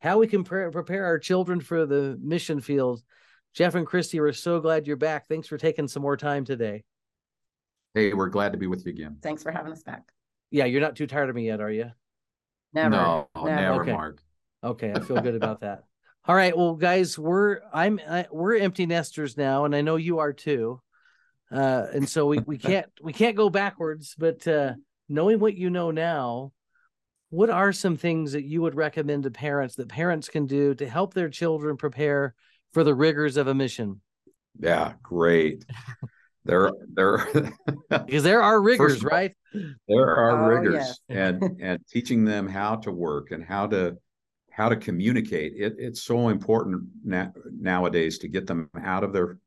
how 0.00 0.18
we 0.18 0.26
can 0.26 0.44
pre- 0.44 0.70
prepare 0.70 1.04
our 1.04 1.18
children 1.18 1.60
for 1.60 1.86
the 1.86 2.18
mission 2.22 2.60
field. 2.60 3.02
Jeff 3.54 3.74
and 3.74 3.86
Kristi, 3.86 4.20
we're 4.20 4.32
so 4.32 4.60
glad 4.60 4.86
you're 4.86 4.96
back. 4.96 5.28
Thanks 5.28 5.48
for 5.48 5.56
taking 5.56 5.88
some 5.88 6.02
more 6.02 6.16
time 6.16 6.44
today. 6.44 6.84
Hey, 7.94 8.12
we're 8.12 8.28
glad 8.28 8.52
to 8.52 8.58
be 8.58 8.66
with 8.66 8.84
you 8.84 8.90
again. 8.92 9.16
Thanks 9.22 9.42
for 9.42 9.50
having 9.50 9.72
us 9.72 9.82
back. 9.82 10.02
Yeah, 10.50 10.66
you're 10.66 10.82
not 10.82 10.96
too 10.96 11.06
tired 11.06 11.30
of 11.30 11.34
me 11.34 11.46
yet, 11.46 11.60
are 11.60 11.70
you? 11.70 11.90
Never. 12.74 12.90
No, 12.90 13.28
never. 13.34 13.48
never, 13.48 13.82
Okay. 13.82 13.92
Mark. 13.92 14.22
Okay, 14.62 14.92
I 14.94 15.00
feel 15.00 15.20
good 15.20 15.34
about 15.34 15.60
that. 15.60 15.84
All 16.26 16.34
right, 16.34 16.56
well, 16.56 16.74
guys, 16.74 17.18
we're 17.18 17.60
I'm 17.72 18.00
I, 18.06 18.26
we're 18.30 18.56
empty 18.56 18.84
nesters 18.84 19.36
now, 19.36 19.64
and 19.64 19.74
I 19.74 19.80
know 19.80 19.96
you 19.96 20.18
are 20.18 20.32
too. 20.32 20.80
Uh, 21.50 21.86
and 21.94 22.08
so 22.08 22.26
we 22.26 22.40
we 22.40 22.58
can't 22.58 22.86
we 23.00 23.12
can't 23.12 23.36
go 23.36 23.48
backwards, 23.48 24.14
but 24.18 24.46
uh, 24.48 24.74
knowing 25.08 25.38
what 25.38 25.54
you 25.54 25.70
know 25.70 25.92
now, 25.92 26.52
what 27.30 27.50
are 27.50 27.72
some 27.72 27.96
things 27.96 28.32
that 28.32 28.44
you 28.44 28.62
would 28.62 28.74
recommend 28.74 29.24
to 29.24 29.30
parents 29.30 29.74
that 29.76 29.88
parents 29.88 30.28
can 30.28 30.46
do 30.46 30.74
to 30.74 30.88
help 30.88 31.14
their 31.14 31.28
children 31.28 31.76
prepare 31.76 32.34
for 32.72 32.84
the 32.84 32.94
rigors 32.94 33.36
of 33.36 33.46
a 33.48 33.54
mission? 33.54 34.00
Yeah, 34.58 34.94
great. 35.02 35.64
There, 36.44 36.70
there, 36.94 37.26
Because 37.88 38.22
there 38.22 38.42
are 38.42 38.60
rigors, 38.60 38.96
of 38.96 39.04
all, 39.04 39.10
right? 39.10 39.32
there 39.88 40.16
are 40.16 40.36
Oh, 40.44 40.48
rigors, 40.48 40.74
yes. 40.74 41.00
and 41.08 41.42
and 41.60 41.80
teaching 41.90 42.24
them 42.24 42.48
how 42.48 42.76
to 42.76 42.92
work 42.92 43.30
and 43.32 43.44
how 43.44 43.66
to 43.68 43.96
how 44.50 44.68
to 44.68 44.76
communicate. 44.76 45.52
It, 45.56 45.74
it's 45.78 46.02
so 46.02 46.28
important 46.28 46.82
na- 47.04 47.28
nowadays 47.60 48.18
to 48.18 48.28
get 48.28 48.46
them 48.46 48.70
out 48.82 49.04
of 49.04 49.12
their 49.12 49.38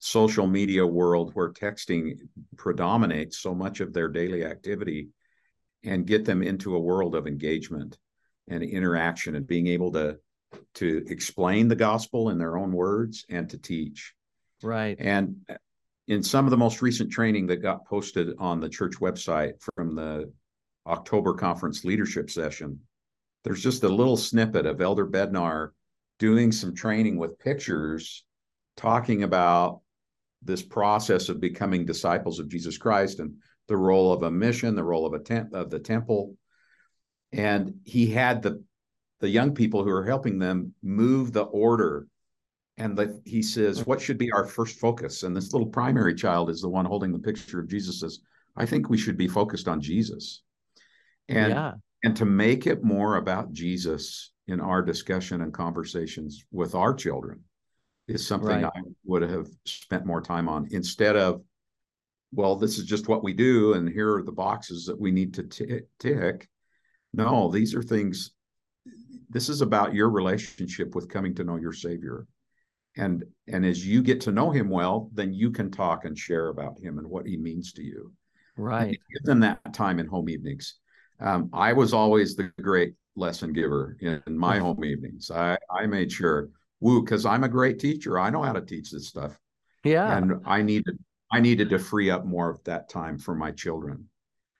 social 0.00 0.46
media 0.46 0.86
world 0.86 1.32
where 1.34 1.52
texting 1.52 2.18
predominates 2.56 3.38
so 3.38 3.54
much 3.54 3.80
of 3.80 3.92
their 3.92 4.08
daily 4.08 4.44
activity, 4.44 5.08
and 5.88 6.06
get 6.06 6.24
them 6.24 6.42
into 6.42 6.76
a 6.76 6.80
world 6.80 7.14
of 7.14 7.26
engagement 7.26 7.98
and 8.48 8.62
interaction 8.62 9.34
and 9.34 9.46
being 9.46 9.66
able 9.66 9.92
to 9.92 10.18
to 10.74 11.04
explain 11.08 11.68
the 11.68 11.76
gospel 11.76 12.30
in 12.30 12.38
their 12.38 12.56
own 12.56 12.72
words 12.72 13.26
and 13.28 13.50
to 13.50 13.58
teach. 13.58 14.14
Right. 14.62 14.96
And 14.98 15.36
in 16.06 16.22
some 16.22 16.46
of 16.46 16.50
the 16.50 16.56
most 16.56 16.80
recent 16.80 17.12
training 17.12 17.46
that 17.48 17.58
got 17.58 17.86
posted 17.86 18.34
on 18.38 18.60
the 18.60 18.68
church 18.68 18.94
website 18.94 19.54
from 19.74 19.94
the 19.94 20.32
October 20.86 21.34
conference 21.34 21.84
leadership 21.84 22.30
session, 22.30 22.80
there's 23.44 23.62
just 23.62 23.84
a 23.84 23.88
little 23.88 24.16
snippet 24.16 24.64
of 24.64 24.80
Elder 24.80 25.06
Bednar 25.06 25.70
doing 26.18 26.50
some 26.50 26.74
training 26.74 27.18
with 27.18 27.38
pictures 27.38 28.24
talking 28.76 29.22
about 29.22 29.80
this 30.42 30.62
process 30.62 31.28
of 31.28 31.40
becoming 31.40 31.84
disciples 31.84 32.38
of 32.38 32.48
Jesus 32.48 32.78
Christ 32.78 33.20
and 33.20 33.34
the 33.68 33.76
role 33.76 34.12
of 34.12 34.22
a 34.22 34.30
mission, 34.30 34.74
the 34.74 34.84
role 34.84 35.06
of 35.06 35.12
a 35.12 35.18
temp- 35.20 35.54
of 35.54 35.70
the 35.70 35.78
temple. 35.78 36.36
And 37.32 37.74
he 37.84 38.06
had 38.06 38.42
the 38.42 38.64
the 39.20 39.28
young 39.28 39.54
people 39.54 39.84
who 39.84 39.90
are 39.90 40.04
helping 40.04 40.38
them 40.38 40.74
move 40.82 41.32
the 41.32 41.42
order 41.42 42.06
and 42.78 42.96
the, 42.96 43.20
he 43.24 43.42
says, 43.42 43.80
mm-hmm. 43.80 43.90
What 43.90 44.00
should 44.00 44.18
be 44.18 44.30
our 44.30 44.46
first 44.46 44.78
focus? 44.78 45.24
And 45.24 45.36
this 45.36 45.52
little 45.52 45.66
primary 45.66 46.14
child 46.14 46.48
is 46.48 46.60
the 46.60 46.68
one 46.68 46.84
holding 46.84 47.12
the 47.12 47.18
picture 47.18 47.58
of 47.58 47.68
Jesus, 47.68 48.00
says, 48.00 48.20
I 48.56 48.64
think 48.64 48.88
we 48.88 48.96
should 48.96 49.16
be 49.18 49.28
focused 49.28 49.66
on 49.66 49.80
Jesus. 49.80 50.42
And, 51.28 51.52
yeah. 51.52 51.72
and 52.04 52.16
to 52.16 52.24
make 52.24 52.66
it 52.66 52.84
more 52.84 53.16
about 53.16 53.52
Jesus 53.52 54.30
in 54.46 54.60
our 54.60 54.80
discussion 54.80 55.42
and 55.42 55.52
conversations 55.52 56.44
with 56.52 56.74
our 56.74 56.94
children 56.94 57.42
is 58.06 58.26
something 58.26 58.62
Right. 58.62 58.64
I 58.64 58.80
would 59.04 59.22
have 59.22 59.48
spent 59.66 60.06
more 60.06 60.22
time 60.22 60.48
on 60.48 60.68
instead 60.70 61.16
of, 61.16 61.42
well, 62.32 62.56
this 62.56 62.78
is 62.78 62.84
just 62.84 63.08
what 63.08 63.24
we 63.24 63.32
do, 63.32 63.74
and 63.74 63.88
here 63.88 64.14
are 64.16 64.22
the 64.22 64.32
boxes 64.32 64.84
that 64.86 64.98
we 65.00 65.10
need 65.10 65.34
to 65.34 65.42
ti- 65.44 65.80
tick. 65.98 66.48
No, 67.12 67.50
these 67.50 67.74
are 67.74 67.82
things. 67.82 68.32
This 69.30 69.48
is 69.48 69.60
about 69.60 69.94
your 69.94 70.10
relationship 70.10 70.94
with 70.94 71.08
coming 71.08 71.34
to 71.36 71.44
know 71.44 71.56
your 71.56 71.72
Savior 71.72 72.26
and 72.96 73.22
and 73.46 73.64
as 73.66 73.86
you 73.86 74.02
get 74.02 74.20
to 74.22 74.32
know 74.32 74.50
him 74.50 74.68
well 74.70 75.10
then 75.12 75.32
you 75.32 75.50
can 75.50 75.70
talk 75.70 76.04
and 76.06 76.18
share 76.18 76.48
about 76.48 76.78
him 76.80 76.98
and 76.98 77.06
what 77.06 77.26
he 77.26 77.36
means 77.36 77.72
to 77.74 77.82
you 77.82 78.10
Right. 78.56 78.98
give 79.12 79.22
them 79.24 79.40
that 79.40 79.72
time 79.74 79.98
in 80.00 80.06
home 80.06 80.28
evenings 80.30 80.76
um, 81.20 81.50
i 81.52 81.72
was 81.74 81.92
always 81.92 82.34
the 82.34 82.50
great 82.62 82.94
lesson 83.14 83.52
giver 83.52 83.96
in, 84.00 84.22
in 84.26 84.36
my 84.38 84.58
home 84.58 84.82
evenings 84.84 85.30
i 85.30 85.56
i 85.70 85.84
made 85.86 86.10
sure 86.10 86.48
woo 86.80 87.02
because 87.02 87.26
i'm 87.26 87.44
a 87.44 87.48
great 87.48 87.78
teacher 87.78 88.18
i 88.18 88.30
know 88.30 88.42
how 88.42 88.52
to 88.54 88.62
teach 88.62 88.90
this 88.90 89.08
stuff 89.08 89.38
Yeah. 89.84 90.16
and 90.16 90.32
i 90.46 90.62
needed 90.62 90.98
i 91.32 91.40
needed 91.40 91.70
to 91.70 91.78
free 91.78 92.10
up 92.10 92.24
more 92.26 92.50
of 92.50 92.62
that 92.64 92.88
time 92.88 93.18
for 93.18 93.34
my 93.34 93.50
children 93.50 94.08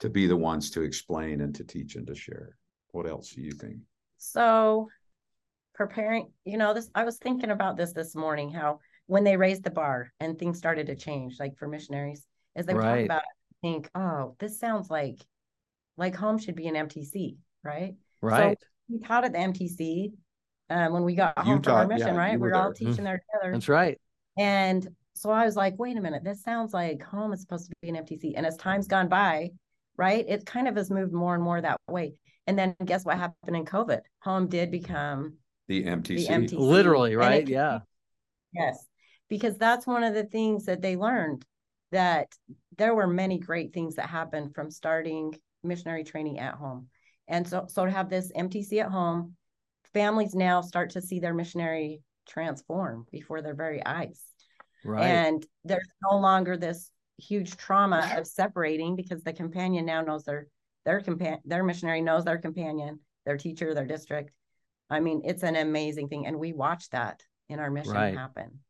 to 0.00 0.08
be 0.08 0.26
the 0.26 0.36
ones 0.36 0.70
to 0.70 0.82
explain 0.82 1.40
and 1.40 1.54
to 1.54 1.64
teach 1.64 1.96
and 1.96 2.06
to 2.06 2.14
share 2.14 2.56
what 2.92 3.06
else 3.06 3.30
do 3.30 3.42
you 3.42 3.52
think 3.52 3.78
So 4.18 4.88
preparing, 5.74 6.32
you 6.44 6.58
know, 6.58 6.74
this 6.74 6.90
I 6.94 7.04
was 7.04 7.18
thinking 7.18 7.50
about 7.50 7.76
this 7.76 7.92
this 7.92 8.14
morning 8.14 8.50
how 8.50 8.80
when 9.06 9.24
they 9.24 9.36
raised 9.36 9.64
the 9.64 9.70
bar 9.70 10.12
and 10.20 10.38
things 10.38 10.58
started 10.58 10.86
to 10.88 10.96
change 10.96 11.38
like 11.38 11.56
for 11.56 11.68
missionaries 11.68 12.26
as 12.56 12.66
they 12.66 12.74
were 12.74 12.80
Right. 12.80 12.90
talking 12.90 13.06
about 13.06 13.22
it, 13.22 13.28
I 13.52 13.56
think, 13.62 13.90
oh, 13.94 14.36
this 14.38 14.58
sounds 14.58 14.90
like 14.90 15.18
like 15.96 16.14
home 16.16 16.38
should 16.38 16.56
be 16.56 16.68
an 16.68 16.76
MTC, 16.76 17.36
right? 17.64 17.94
right. 18.22 18.58
We 18.88 18.98
taught 19.00 19.24
at 19.24 19.32
the 19.32 19.38
MTC 19.38 20.12
um, 20.70 20.92
when 20.92 21.04
we 21.04 21.14
got 21.14 21.38
You 21.38 21.44
home 21.44 21.62
from 21.62 21.74
our 21.74 21.86
mission, 21.86 22.14
yeah, 22.14 22.18
right? 22.18 22.32
you 22.32 22.40
we're 22.40 22.50
were 22.50 22.56
all 22.56 22.72
there. 22.72 22.74
teaching 22.74 23.04
there 23.04 23.20
together. 23.32 23.52
That's 23.52 23.68
right. 23.68 23.98
And 24.36 24.88
so 25.18 25.30
I 25.30 25.44
was 25.44 25.56
like, 25.56 25.78
wait 25.78 25.96
a 25.96 26.00
minute, 26.00 26.24
this 26.24 26.42
sounds 26.42 26.72
like 26.72 27.02
home 27.02 27.32
is 27.32 27.40
supposed 27.40 27.68
to 27.68 27.74
be 27.82 27.88
an 27.88 27.96
FTC. 27.96 28.34
And 28.36 28.46
as 28.46 28.56
time's 28.56 28.86
gone 28.86 29.08
by, 29.08 29.50
right, 29.96 30.24
it 30.28 30.46
kind 30.46 30.68
of 30.68 30.76
has 30.76 30.90
moved 30.90 31.12
more 31.12 31.34
and 31.34 31.42
more 31.42 31.60
that 31.60 31.76
way. 31.88 32.14
And 32.46 32.58
then 32.58 32.74
guess 32.84 33.04
what 33.04 33.18
happened 33.18 33.56
in 33.56 33.64
COVID? 33.64 34.00
Home 34.22 34.48
did 34.48 34.70
become 34.70 35.34
the 35.66 35.84
mtc 35.84 36.26
MTC. 36.28 36.56
Literally, 36.58 37.10
And 37.12 37.18
right? 37.18 37.42
it- 37.42 37.48
Yeah. 37.48 37.80
yes, 38.52 38.86
because 39.28 39.58
that's 39.58 39.86
one 39.86 40.02
of 40.04 40.14
the 40.14 40.24
things 40.24 40.64
that 40.66 40.80
they 40.80 40.96
learned 40.96 41.44
that 41.90 42.28
there 42.76 42.94
were 42.94 43.06
many 43.06 43.38
great 43.38 43.72
things 43.72 43.96
that 43.96 44.08
happened 44.08 44.54
from 44.54 44.70
starting 44.70 45.34
missionary 45.62 46.04
training 46.04 46.38
at 46.38 46.54
home. 46.54 46.88
And 47.26 47.46
so 47.46 47.66
so 47.68 47.84
to 47.84 47.90
have 47.90 48.08
this 48.08 48.30
MTC 48.34 48.80
at 48.80 48.90
home, 48.90 49.34
families 49.92 50.34
now 50.34 50.60
start 50.60 50.90
to 50.90 51.02
see 51.02 51.18
their 51.20 51.34
missionary 51.34 52.02
transform 52.26 53.06
before 53.10 53.42
their 53.42 53.54
very 53.54 53.84
eyes 53.84 54.22
Right. 54.84 55.04
and 55.04 55.46
there's 55.64 55.88
no 56.02 56.18
longer 56.18 56.56
this 56.56 56.90
huge 57.18 57.56
trauma 57.56 58.12
of 58.16 58.26
separating 58.26 58.94
because 58.96 59.22
the 59.22 59.32
companion 59.32 59.84
now 59.84 60.02
knows 60.02 60.24
their 60.24 60.46
their 60.84 61.00
companion 61.00 61.40
their 61.44 61.64
missionary 61.64 62.00
knows 62.00 62.24
their 62.24 62.38
companion 62.38 63.00
their 63.26 63.36
teacher 63.36 63.74
their 63.74 63.86
district. 63.86 64.30
I 64.88 65.00
mean 65.00 65.22
it's 65.24 65.42
an 65.42 65.56
amazing 65.56 66.08
thing 66.08 66.26
and 66.26 66.38
we 66.38 66.52
watched 66.52 66.92
that 66.92 67.22
in 67.48 67.58
our 67.58 67.70
mission 67.70 67.92
Right. 67.92 68.16
happen. 68.16 68.60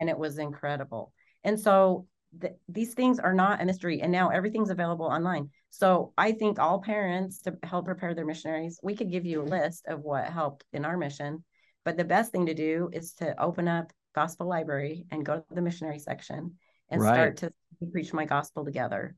And 0.00 0.08
it 0.08 0.16
was 0.16 0.38
incredible. 0.38 1.12
And 1.42 1.58
so 1.58 2.06
th- 2.40 2.54
these 2.68 2.94
things 2.94 3.18
are 3.18 3.34
not 3.34 3.60
a 3.60 3.64
mystery 3.64 4.00
and 4.00 4.12
now 4.12 4.28
everything's 4.28 4.70
available 4.70 5.06
online. 5.06 5.50
So 5.70 6.12
i 6.16 6.32
think 6.32 6.58
all 6.58 6.80
parents 6.80 7.42
to 7.42 7.58
help 7.64 7.84
prepare 7.86 8.14
their 8.14 8.24
missionaries 8.24 8.78
we 8.82 8.94
could 8.94 9.10
give 9.10 9.26
you 9.26 9.42
a 9.42 9.50
list 9.58 9.86
of 9.86 10.00
what 10.02 10.26
helped 10.26 10.64
in 10.72 10.84
our 10.84 10.96
mission. 10.96 11.44
But 11.84 11.96
the 11.96 12.04
best 12.04 12.30
thing 12.32 12.46
to 12.46 12.54
do 12.54 12.90
is 12.92 13.14
to 13.14 13.38
open 13.42 13.66
up 13.66 13.92
gospel 14.14 14.46
library 14.48 15.06
and 15.10 15.24
go 15.24 15.40
to 15.40 15.54
the 15.54 15.62
missionary 15.62 15.98
section 15.98 16.54
and 16.90 17.00
Right. 17.00 17.14
start 17.14 17.36
to 17.38 17.52
preach 17.92 18.12
my 18.12 18.24
gospel 18.24 18.64
together 18.64 19.14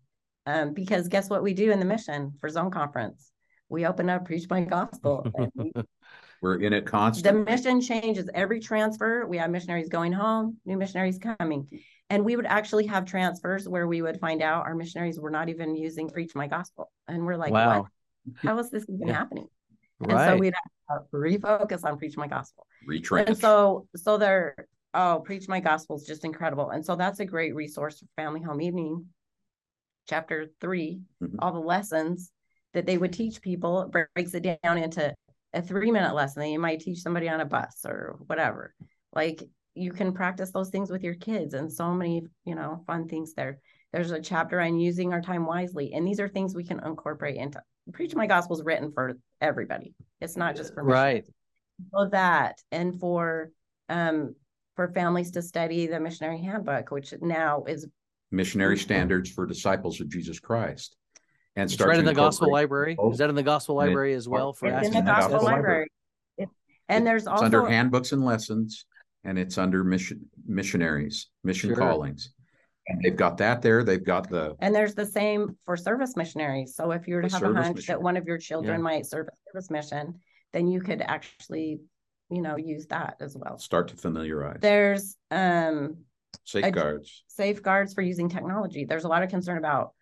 um, 0.47 0.75
because 0.75 1.09
guess 1.09 1.31
what 1.31 1.43
we 1.43 1.55
do 1.55 1.71
in 1.71 1.79
the 1.79 1.85
mission 1.85 2.33
for 2.41 2.49
zone 2.49 2.71
conference 2.71 3.33
we 3.69 3.87
open 3.87 4.11
up 4.11 4.25
preach 4.25 4.49
my 4.51 4.63
gospel 4.63 5.27
and 5.37 5.51
we 5.55 5.73
we're 6.43 6.57
in 6.57 6.73
it 6.73 6.87
constantly. 6.87 7.45
the 7.45 7.51
mission 7.51 7.81
changes 7.81 8.29
every 8.35 8.61
transfer. 8.61 9.27
We 9.27 9.37
have 9.39 9.51
missionaries 9.51 9.89
going 9.89 10.13
home, 10.13 10.57
new 10.65 10.77
missionaries 10.77 11.19
coming. 11.19 11.69
And 12.09 12.25
we 12.25 12.35
would 12.35 12.47
actually 12.47 12.87
have 12.87 13.05
transfers 13.05 13.69
where 13.69 13.87
we 13.87 14.01
would 14.03 14.19
find 14.19 14.43
out 14.43 14.65
our 14.67 14.75
missionaries 14.75 15.21
were 15.21 15.31
not 15.31 15.49
even 15.49 15.77
using 15.77 16.09
preach 16.09 16.35
my 16.35 16.47
gospel. 16.47 16.91
And 17.07 17.25
we're 17.27 17.37
like, 17.37 17.53
Wow. 17.53 17.83
what? 18.33 18.43
How 18.43 18.59
is 18.59 18.71
this 18.71 18.85
even 18.89 19.09
Yeah. 19.09 19.15
happening? 19.15 19.49
And 20.01 20.13
right. 20.13 20.27
so 20.27 20.37
we'd 20.37 20.55
have 20.89 21.11
to 21.11 21.17
refocus 21.17 21.85
on 21.85 21.99
preach 21.99 22.17
my 22.17 22.27
gospel. 22.27 22.67
Retrain. 22.89 23.27
And 23.29 23.37
so 23.37 23.87
so 23.97 24.17
they're 24.17 24.67
oh, 24.95 25.23
preach 25.25 25.49
my 25.49 25.61
gospel 25.61 25.97
is 25.97 26.05
just 26.05 26.25
incredible. 26.25 26.71
And 26.71 26.85
so 26.85 26.97
that's 26.97 27.21
a 27.21 27.25
great 27.25 27.55
resource 27.55 28.01
for 28.01 28.07
family 28.17 28.43
home 28.43 28.61
evening. 28.61 29.07
Chapter 30.09 30.47
3 30.61 31.01
Mhm. 31.23 31.37
all 31.39 31.53
the 31.53 31.61
lessons 31.61 32.33
that 32.73 32.87
they 32.87 32.99
would 32.99 33.13
teach 33.13 33.41
people 33.41 33.83
it 33.83 34.07
breaks 34.15 34.35
it 34.35 34.59
down 34.63 34.79
into 34.79 35.15
a 35.53 35.63
three 35.63 35.91
minute 35.91 36.15
lesson 36.15 36.41
that 36.41 36.49
you 36.49 36.59
might 36.59 36.81
teach 36.81 37.01
somebody 37.01 37.29
on 37.29 37.41
a 37.41 37.45
bus 37.45 37.85
or 37.85 38.19
whatever. 38.27 38.75
Like 39.13 39.43
you 39.75 39.93
can 39.93 40.13
practice 40.13 40.51
those 40.51 40.71
things 40.71 40.91
with 40.91 41.03
your 41.03 41.15
kids 41.15 41.55
and 41.55 41.73
so 41.73 41.93
many, 41.93 42.27
you 42.45 42.55
know, 42.55 42.83
fun 42.87 43.09
things 43.09 43.35
there. 43.35 43.59
There's 43.93 44.11
a 44.11 44.21
chapter 44.21 44.61
on 44.61 44.79
using 44.79 45.13
our 45.13 45.21
time 45.21 45.47
wisely. 45.47 45.93
And 45.93 46.07
these 46.07 46.21
are 46.21 46.29
things 46.29 46.55
we 46.55 46.65
can 46.65 46.81
incorporate 46.85 47.37
into 47.37 47.63
preach 47.93 48.15
my 48.15 48.27
gospel 48.27 48.57
is 48.57 48.65
written 48.65 48.93
for 48.93 49.15
everybody. 49.41 49.95
It's 50.21 50.37
not 50.37 50.57
just 50.57 50.75
for 50.75 50.85
right. 50.85 51.25
So 51.93 52.09
that 52.11 52.61
and 52.71 52.99
for 53.01 53.51
um 53.89 54.35
for 54.81 54.89
families 54.89 55.31
to 55.31 55.43
study 55.43 55.87
the 55.87 56.01
missionary 56.01 56.41
handbook, 56.41 56.91
which 56.91 57.13
now 57.21 57.63
is 57.69 57.87
missionary 58.31 58.77
mm-hmm. 58.77 58.83
standards 58.83 59.29
for 59.31 59.45
disciples 59.45 60.01
of 60.01 60.09
Jesus 60.09 60.41
Christ. 60.41 60.97
And 61.55 61.71
start 61.71 61.91
right 61.91 61.99
in 61.99 62.07
the 62.07 62.15
gospel 62.15 62.51
library. 62.51 62.97
Is 63.13 63.19
that 63.19 63.29
in 63.29 63.35
the 63.35 63.43
gospel 63.43 63.75
library 63.75 64.15
as 64.15 64.27
well 64.27 64.55
for 64.55 64.69
it's 64.69 64.87
in 64.87 64.95
the 64.95 65.03
gospel 65.03 65.45
library. 65.45 65.89
and 66.89 67.07
there's 67.07 67.27
also 67.27 67.45
under 67.45 67.67
handbooks 67.67 68.13
and 68.13 68.25
lessons, 68.25 68.87
and 69.23 69.39
it's 69.39 69.59
under 69.59 69.85
mission 69.85 70.31
missionaries, 70.47 71.29
mission 71.45 71.69
sure. 71.69 71.77
callings. 71.77 72.33
And 72.87 73.03
they've 73.03 73.15
got 73.15 73.37
that 73.37 73.61
there. 73.61 73.85
They've 73.85 74.03
got 74.03 74.31
the 74.31 74.57
and 74.61 74.75
there's 74.75 74.95
the 74.95 75.05
same 75.05 75.59
for 75.67 75.77
service 75.77 76.17
missionaries. 76.17 76.75
So 76.75 76.93
if 76.93 77.07
you 77.07 77.17
were 77.17 77.23
to 77.23 77.29
have 77.29 77.43
a 77.43 77.53
hunch 77.53 77.77
missionary. 77.77 77.99
that 77.99 78.03
one 78.03 78.17
of 78.17 78.27
your 78.27 78.39
children 78.39 78.79
yeah. 78.79 78.83
might 78.83 79.05
serve 79.05 79.27
a 79.29 79.37
service 79.53 79.71
mission, 79.71 80.15
then 80.55 80.69
you 80.69 80.81
could 80.81 81.03
actually, 81.03 81.81
you 82.31 82.43
know, 82.43 82.57
use 82.57 82.87
that 82.87 83.17
as 83.21 83.37
well. 83.37 83.59
Start 83.59 83.89
to 83.89 83.97
familiarize. 83.97 84.59
There's 84.61 85.17
um 85.31 85.99
safeguards. 86.45 87.25
safeguards 87.27 87.95
for 87.95 88.03
using 88.03 88.29
technology. 88.29 88.85
There's 88.85 89.05
a 89.05 89.09
lot 89.09 89.23
of 89.23 89.31
concern 89.31 89.59
about 89.59 89.95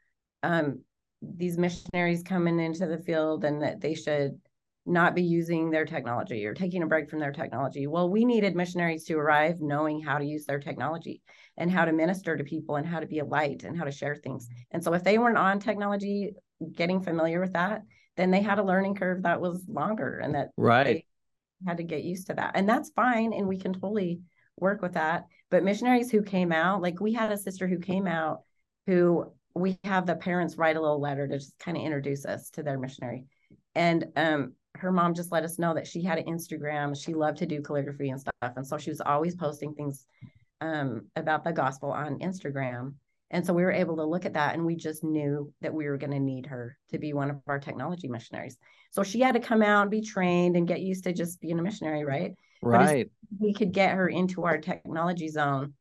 um 0.42 0.80
these 1.20 1.58
missionaries 1.58 2.22
coming 2.22 2.60
into 2.60 2.86
the 2.86 2.98
field 2.98 3.44
and 3.44 3.62
that 3.62 3.80
they 3.80 3.94
should 3.94 4.38
not 4.86 5.14
be 5.14 5.22
using 5.22 5.70
their 5.70 5.84
technology 5.84 6.46
or 6.46 6.54
taking 6.54 6.82
a 6.82 6.86
break 6.86 7.10
from 7.10 7.18
their 7.18 7.32
technology. 7.32 7.86
Well, 7.86 8.08
we 8.08 8.24
needed 8.24 8.56
missionaries 8.56 9.04
to 9.04 9.18
arrive 9.18 9.60
knowing 9.60 10.00
how 10.00 10.18
to 10.18 10.24
use 10.24 10.46
their 10.46 10.60
technology 10.60 11.20
and 11.58 11.70
how 11.70 11.84
to 11.84 11.92
minister 11.92 12.36
to 12.36 12.44
people 12.44 12.76
and 12.76 12.86
how 12.86 13.00
to 13.00 13.06
be 13.06 13.18
a 13.18 13.24
light 13.24 13.64
and 13.64 13.76
how 13.76 13.84
to 13.84 13.90
share 13.90 14.16
things. 14.16 14.48
And 14.70 14.82
so 14.82 14.94
if 14.94 15.04
they 15.04 15.18
weren't 15.18 15.36
on 15.36 15.60
technology, 15.60 16.32
getting 16.72 17.02
familiar 17.02 17.40
with 17.40 17.52
that, 17.52 17.82
then 18.16 18.30
they 18.30 18.40
had 18.40 18.58
a 18.58 18.64
learning 18.64 18.94
curve 18.94 19.24
that 19.24 19.40
was 19.40 19.62
longer 19.68 20.18
and 20.18 20.34
that 20.34 20.48
right 20.56 21.04
had 21.66 21.78
to 21.78 21.82
get 21.82 22.04
used 22.04 22.26
to 22.28 22.34
that. 22.34 22.52
And 22.54 22.68
that's 22.68 22.90
fine. 22.90 23.32
And 23.32 23.48
we 23.48 23.58
can 23.58 23.72
totally 23.72 24.20
work 24.56 24.82
with 24.82 24.94
that. 24.94 25.24
But 25.50 25.64
missionaries 25.64 26.10
who 26.10 26.22
came 26.22 26.52
out, 26.52 26.82
like 26.82 27.00
we 27.00 27.12
had 27.12 27.32
a 27.32 27.38
sister 27.38 27.66
who 27.66 27.78
came 27.78 28.06
out 28.06 28.42
who 28.86 29.30
we 29.54 29.78
have 29.84 30.06
the 30.06 30.14
parents 30.14 30.56
write 30.56 30.76
a 30.76 30.80
little 30.80 31.00
letter 31.00 31.28
to 31.28 31.38
just 31.38 31.58
kind 31.58 31.76
of 31.76 31.82
introduce 31.82 32.24
us 32.24 32.50
to 32.50 32.62
their 32.62 32.78
missionary. 32.78 33.24
And 33.74 34.06
um, 34.16 34.54
her 34.76 34.92
mom 34.92 35.14
just 35.14 35.32
let 35.32 35.44
us 35.44 35.58
know 35.58 35.74
that 35.74 35.86
she 35.86 36.02
had 36.02 36.18
an 36.18 36.24
Instagram. 36.24 36.96
She 36.98 37.14
loved 37.14 37.38
to 37.38 37.46
do 37.46 37.60
calligraphy 37.60 38.10
and 38.10 38.20
stuff. 38.20 38.32
And 38.40 38.66
so 38.66 38.78
she 38.78 38.90
was 38.90 39.00
always 39.00 39.34
posting 39.34 39.74
things 39.74 40.06
um, 40.60 41.06
about 41.16 41.44
the 41.44 41.52
gospel 41.52 41.90
on 41.90 42.18
Instagram. 42.20 42.94
And 43.30 43.44
so 43.44 43.52
we 43.52 43.62
were 43.62 43.72
able 43.72 43.96
to 43.96 44.04
look 44.04 44.24
at 44.24 44.34
that 44.34 44.54
and 44.54 44.64
we 44.64 44.74
just 44.74 45.04
knew 45.04 45.52
that 45.60 45.74
we 45.74 45.86
were 45.86 45.98
going 45.98 46.12
to 46.12 46.18
need 46.18 46.46
her 46.46 46.76
to 46.90 46.98
be 46.98 47.12
one 47.12 47.30
of 47.30 47.36
our 47.46 47.58
technology 47.58 48.08
missionaries. 48.08 48.56
So 48.90 49.02
she 49.02 49.20
had 49.20 49.34
to 49.34 49.40
come 49.40 49.62
out 49.62 49.82
and 49.82 49.90
be 49.90 50.00
trained 50.00 50.56
and 50.56 50.66
get 50.66 50.80
used 50.80 51.04
to 51.04 51.12
just 51.12 51.40
being 51.40 51.58
a 51.58 51.62
missionary, 51.62 52.04
right? 52.04 52.32
Right. 52.62 53.10
we 53.38 53.52
could 53.52 53.72
get 53.72 53.94
her 53.94 54.08
into 54.08 54.44
our 54.44 54.58
technology 54.58 55.28
zone. 55.28 55.74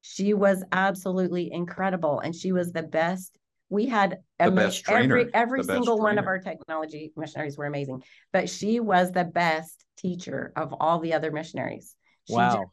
She 0.00 0.32
was 0.32 0.64
absolutely 0.72 1.52
incredible 1.52 2.20
and 2.20 2.34
she 2.34 2.52
was 2.52 2.72
the 2.72 2.82
best 2.82 3.36
we 3.70 3.86
had 3.86 4.18
the 4.38 4.50
best 4.50 4.84
trainer, 4.84 5.18
every 5.18 5.34
every 5.34 5.62
single 5.62 5.98
one 5.98 6.18
of 6.18 6.26
our 6.26 6.38
technology 6.38 7.12
missionaries 7.16 7.56
were 7.56 7.66
amazing 7.66 8.02
but 8.32 8.50
she 8.50 8.80
was 8.80 9.12
the 9.12 9.24
best 9.24 9.84
teacher 9.96 10.52
of 10.56 10.74
all 10.80 10.98
the 10.98 11.14
other 11.14 11.30
missionaries 11.30 11.94
she 12.26 12.34
wow 12.34 12.54
just, 12.54 12.70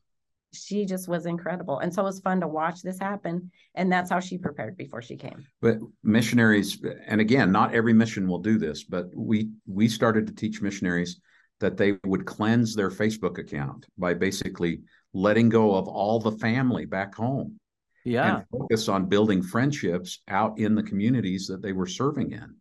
she 0.54 0.86
just 0.86 1.08
was 1.08 1.26
incredible. 1.26 1.80
And 1.80 1.94
so 1.94 2.02
it 2.02 2.06
was 2.06 2.20
fun 2.20 2.42
to 2.42 2.48
watch 2.48 2.82
this 2.82 3.00
happen 3.00 3.52
and 3.76 3.92
that's 3.92 4.10
how 4.10 4.20
she 4.20 4.38
prepared 4.38 4.78
before 4.78 5.02
she 5.02 5.16
came. 5.16 5.46
But 5.62 5.78
missionaries 6.04 6.84
and 7.06 7.22
again 7.22 7.52
not 7.52 7.74
every 7.74 7.94
mission 7.94 8.28
will 8.28 8.40
do 8.40 8.58
this 8.58 8.84
but 8.84 9.08
we 9.16 9.50
we 9.66 9.88
started 9.88 10.28
to 10.28 10.34
teach 10.34 10.62
missionaries 10.62 11.20
that 11.60 11.78
they 11.78 11.98
would 12.06 12.26
cleanse 12.26 12.76
their 12.76 12.90
facebook 12.90 13.40
account 13.40 13.86
by 13.98 14.14
basically 14.14 14.82
letting 15.14 15.50
go 15.50 15.76
of 15.76 15.88
all 15.88 16.20
the 16.20 16.32
family 16.34 16.86
back 16.86 17.16
home. 17.16 17.60
Yeah. 18.06 18.38
And 18.38 18.46
focus 18.52 18.88
on 18.88 19.08
building 19.08 19.42
friendships 19.42 20.22
out 20.30 20.60
in 20.60 20.76
the 20.76 20.84
communities 20.84 21.48
that 21.48 21.62
they 21.62 21.74
were 21.74 21.88
serving 21.88 22.32
in. 22.32 22.56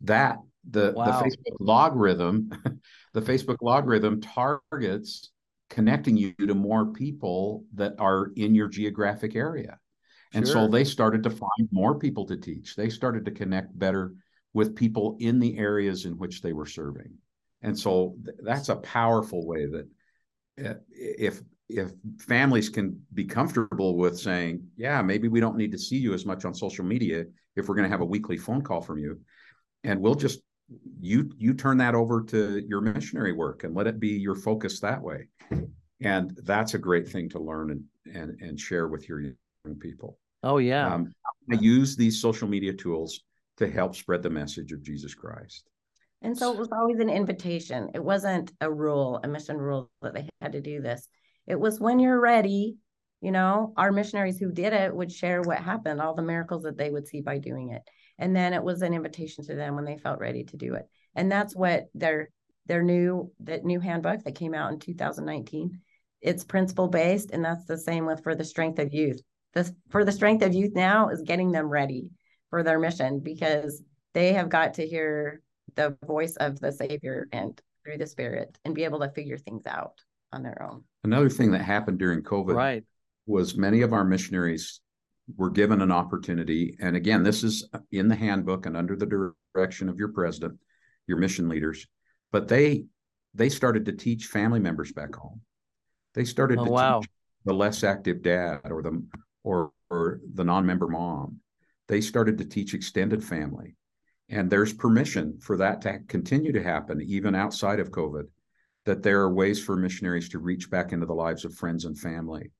That 0.00 0.38
the 0.68 0.92
wow. 0.96 1.04
the 1.04 1.12
facebook 1.12 1.56
logarithm 1.58 2.50
the 3.14 3.20
facebook 3.20 3.56
logarithm 3.60 4.20
targets 4.20 5.31
connecting 5.72 6.18
you 6.18 6.34
to 6.34 6.54
more 6.54 6.92
people 6.92 7.64
that 7.72 7.94
are 7.98 8.30
in 8.36 8.54
your 8.54 8.68
geographic 8.68 9.34
area. 9.34 9.78
And 10.34 10.46
sure. 10.46 10.54
so 10.54 10.68
they 10.68 10.84
started 10.84 11.22
to 11.22 11.30
find 11.30 11.68
more 11.70 11.98
people 11.98 12.26
to 12.26 12.36
teach. 12.36 12.76
They 12.76 12.90
started 12.90 13.24
to 13.24 13.30
connect 13.30 13.78
better 13.78 14.12
with 14.52 14.76
people 14.76 15.16
in 15.18 15.40
the 15.40 15.56
areas 15.56 16.04
in 16.04 16.18
which 16.18 16.42
they 16.42 16.52
were 16.52 16.66
serving. 16.66 17.14
And 17.62 17.78
so 17.78 18.16
th- 18.22 18.36
that's 18.42 18.68
a 18.68 18.76
powerful 18.76 19.46
way 19.46 19.66
that 19.66 19.88
uh, 20.62 20.74
if 20.90 21.40
if 21.70 21.92
families 22.18 22.68
can 22.68 23.00
be 23.14 23.24
comfortable 23.24 23.96
with 23.96 24.18
saying, 24.18 24.62
yeah, 24.76 25.00
maybe 25.00 25.28
we 25.28 25.40
don't 25.40 25.56
need 25.56 25.72
to 25.72 25.78
see 25.78 25.96
you 25.96 26.12
as 26.12 26.26
much 26.26 26.44
on 26.44 26.52
social 26.52 26.84
media 26.84 27.24
if 27.56 27.66
we're 27.66 27.76
going 27.76 27.88
to 27.88 27.94
have 27.96 28.02
a 28.02 28.12
weekly 28.14 28.36
phone 28.36 28.60
call 28.60 28.82
from 28.82 28.98
you, 28.98 29.18
and 29.84 29.98
we'll 30.02 30.14
just 30.14 30.40
you 31.00 31.30
you 31.38 31.54
turn 31.54 31.78
that 31.78 31.94
over 31.94 32.22
to 32.24 32.62
your 32.68 32.80
missionary 32.80 33.32
work 33.32 33.64
and 33.64 33.74
let 33.74 33.86
it 33.86 34.00
be 34.00 34.08
your 34.08 34.34
focus 34.34 34.80
that 34.80 35.00
way, 35.00 35.28
and 36.00 36.38
that's 36.44 36.74
a 36.74 36.78
great 36.78 37.08
thing 37.08 37.28
to 37.30 37.38
learn 37.38 37.70
and 37.70 37.84
and 38.14 38.40
and 38.40 38.58
share 38.58 38.88
with 38.88 39.08
your 39.08 39.20
young 39.20 39.78
people. 39.80 40.18
Oh 40.42 40.58
yeah, 40.58 40.92
um, 40.92 41.12
I 41.50 41.56
use 41.56 41.96
these 41.96 42.20
social 42.20 42.48
media 42.48 42.72
tools 42.72 43.20
to 43.58 43.70
help 43.70 43.94
spread 43.94 44.22
the 44.22 44.30
message 44.30 44.72
of 44.72 44.82
Jesus 44.82 45.14
Christ. 45.14 45.68
And 46.22 46.38
so 46.38 46.52
it 46.52 46.58
was 46.58 46.68
always 46.70 47.00
an 47.00 47.10
invitation. 47.10 47.90
It 47.94 48.02
wasn't 48.02 48.52
a 48.60 48.70
rule, 48.70 49.20
a 49.24 49.28
mission 49.28 49.56
rule 49.58 49.90
that 50.02 50.14
they 50.14 50.28
had 50.40 50.52
to 50.52 50.60
do 50.60 50.80
this 50.80 51.08
it 51.46 51.58
was 51.58 51.80
when 51.80 51.98
you're 51.98 52.20
ready, 52.20 52.76
you 53.20 53.30
know, 53.30 53.72
our 53.76 53.92
missionaries 53.92 54.38
who 54.38 54.52
did 54.52 54.72
it 54.72 54.94
would 54.94 55.10
share 55.10 55.42
what 55.42 55.58
happened, 55.58 56.00
all 56.00 56.14
the 56.14 56.22
miracles 56.22 56.62
that 56.62 56.76
they 56.76 56.90
would 56.90 57.06
see 57.06 57.20
by 57.20 57.38
doing 57.38 57.70
it. 57.70 57.82
And 58.18 58.36
then 58.36 58.52
it 58.52 58.62
was 58.62 58.82
an 58.82 58.94
invitation 58.94 59.44
to 59.46 59.54
them 59.54 59.74
when 59.74 59.84
they 59.84 59.98
felt 59.98 60.20
ready 60.20 60.44
to 60.44 60.56
do 60.56 60.74
it. 60.74 60.88
And 61.14 61.30
that's 61.30 61.56
what 61.56 61.86
their 61.94 62.30
their 62.66 62.82
new 62.82 63.32
that 63.40 63.64
new 63.64 63.80
handbook 63.80 64.22
that 64.24 64.34
came 64.34 64.54
out 64.54 64.72
in 64.72 64.78
2019. 64.78 65.80
It's 66.20 66.44
principle 66.44 66.88
based, 66.88 67.30
and 67.32 67.44
that's 67.44 67.64
the 67.64 67.78
same 67.78 68.06
with 68.06 68.22
for 68.22 68.34
the 68.34 68.44
strength 68.44 68.78
of 68.78 68.92
youth. 68.92 69.20
This 69.54 69.72
for 69.90 70.04
the 70.04 70.12
strength 70.12 70.42
of 70.42 70.54
youth 70.54 70.72
now 70.74 71.08
is 71.08 71.22
getting 71.22 71.50
them 71.50 71.68
ready 71.68 72.10
for 72.50 72.62
their 72.62 72.78
mission 72.78 73.18
because 73.20 73.82
they 74.14 74.32
have 74.34 74.48
got 74.48 74.74
to 74.74 74.86
hear 74.86 75.42
the 75.74 75.96
voice 76.06 76.36
of 76.36 76.60
the 76.60 76.72
Savior 76.72 77.28
and 77.32 77.60
through 77.84 77.98
the 77.98 78.06
Spirit 78.06 78.56
and 78.64 78.74
be 78.74 78.84
able 78.84 79.00
to 79.00 79.10
figure 79.10 79.38
things 79.38 79.62
out 79.66 80.00
on 80.32 80.42
their 80.42 80.62
own. 80.62 80.84
Another 81.04 81.28
thing 81.28 81.50
that 81.52 81.62
happened 81.62 81.98
during 81.98 82.22
COVID 82.22 82.54
right. 82.54 82.84
was 83.26 83.56
many 83.56 83.82
of 83.82 83.92
our 83.92 84.04
missionaries 84.04 84.80
were 85.36 85.50
given 85.50 85.80
an 85.82 85.92
opportunity. 85.92 86.76
And 86.80 86.96
again, 86.96 87.22
this 87.22 87.44
is 87.44 87.68
in 87.90 88.08
the 88.08 88.16
handbook 88.16 88.66
and 88.66 88.76
under 88.76 88.96
the 88.96 89.32
direction 89.54 89.88
of 89.88 89.98
your 89.98 90.08
president, 90.08 90.58
your 91.06 91.18
mission 91.18 91.48
leaders. 91.48 91.86
But 92.30 92.48
they 92.48 92.86
they 93.34 93.48
started 93.48 93.86
to 93.86 93.92
teach 93.92 94.26
family 94.26 94.60
members 94.60 94.92
back 94.92 95.14
home. 95.14 95.40
They 96.14 96.24
started 96.24 96.58
oh, 96.58 96.64
to 96.64 96.70
wow. 96.70 97.00
teach 97.00 97.10
the 97.44 97.54
less 97.54 97.82
active 97.82 98.22
dad 98.22 98.60
or 98.64 98.82
the 98.82 99.04
or 99.42 99.72
or 99.90 100.20
the 100.34 100.44
non-member 100.44 100.88
mom. 100.88 101.40
They 101.88 102.00
started 102.00 102.38
to 102.38 102.44
teach 102.44 102.74
extended 102.74 103.22
family. 103.22 103.76
And 104.28 104.48
there's 104.48 104.72
permission 104.72 105.38
for 105.40 105.58
that 105.58 105.82
to 105.82 106.00
continue 106.08 106.52
to 106.52 106.62
happen 106.62 107.02
even 107.02 107.34
outside 107.34 107.80
of 107.80 107.90
COVID 107.90 108.24
that 108.84 109.02
there 109.02 109.20
are 109.20 109.32
ways 109.32 109.62
for 109.62 109.76
missionaries 109.76 110.28
to 110.30 110.38
reach 110.38 110.70
back 110.70 110.92
into 110.92 111.06
the 111.06 111.12
lives 111.12 111.44
of 111.44 111.54
friends 111.54 111.84
and 111.84 111.98
family 111.98 112.50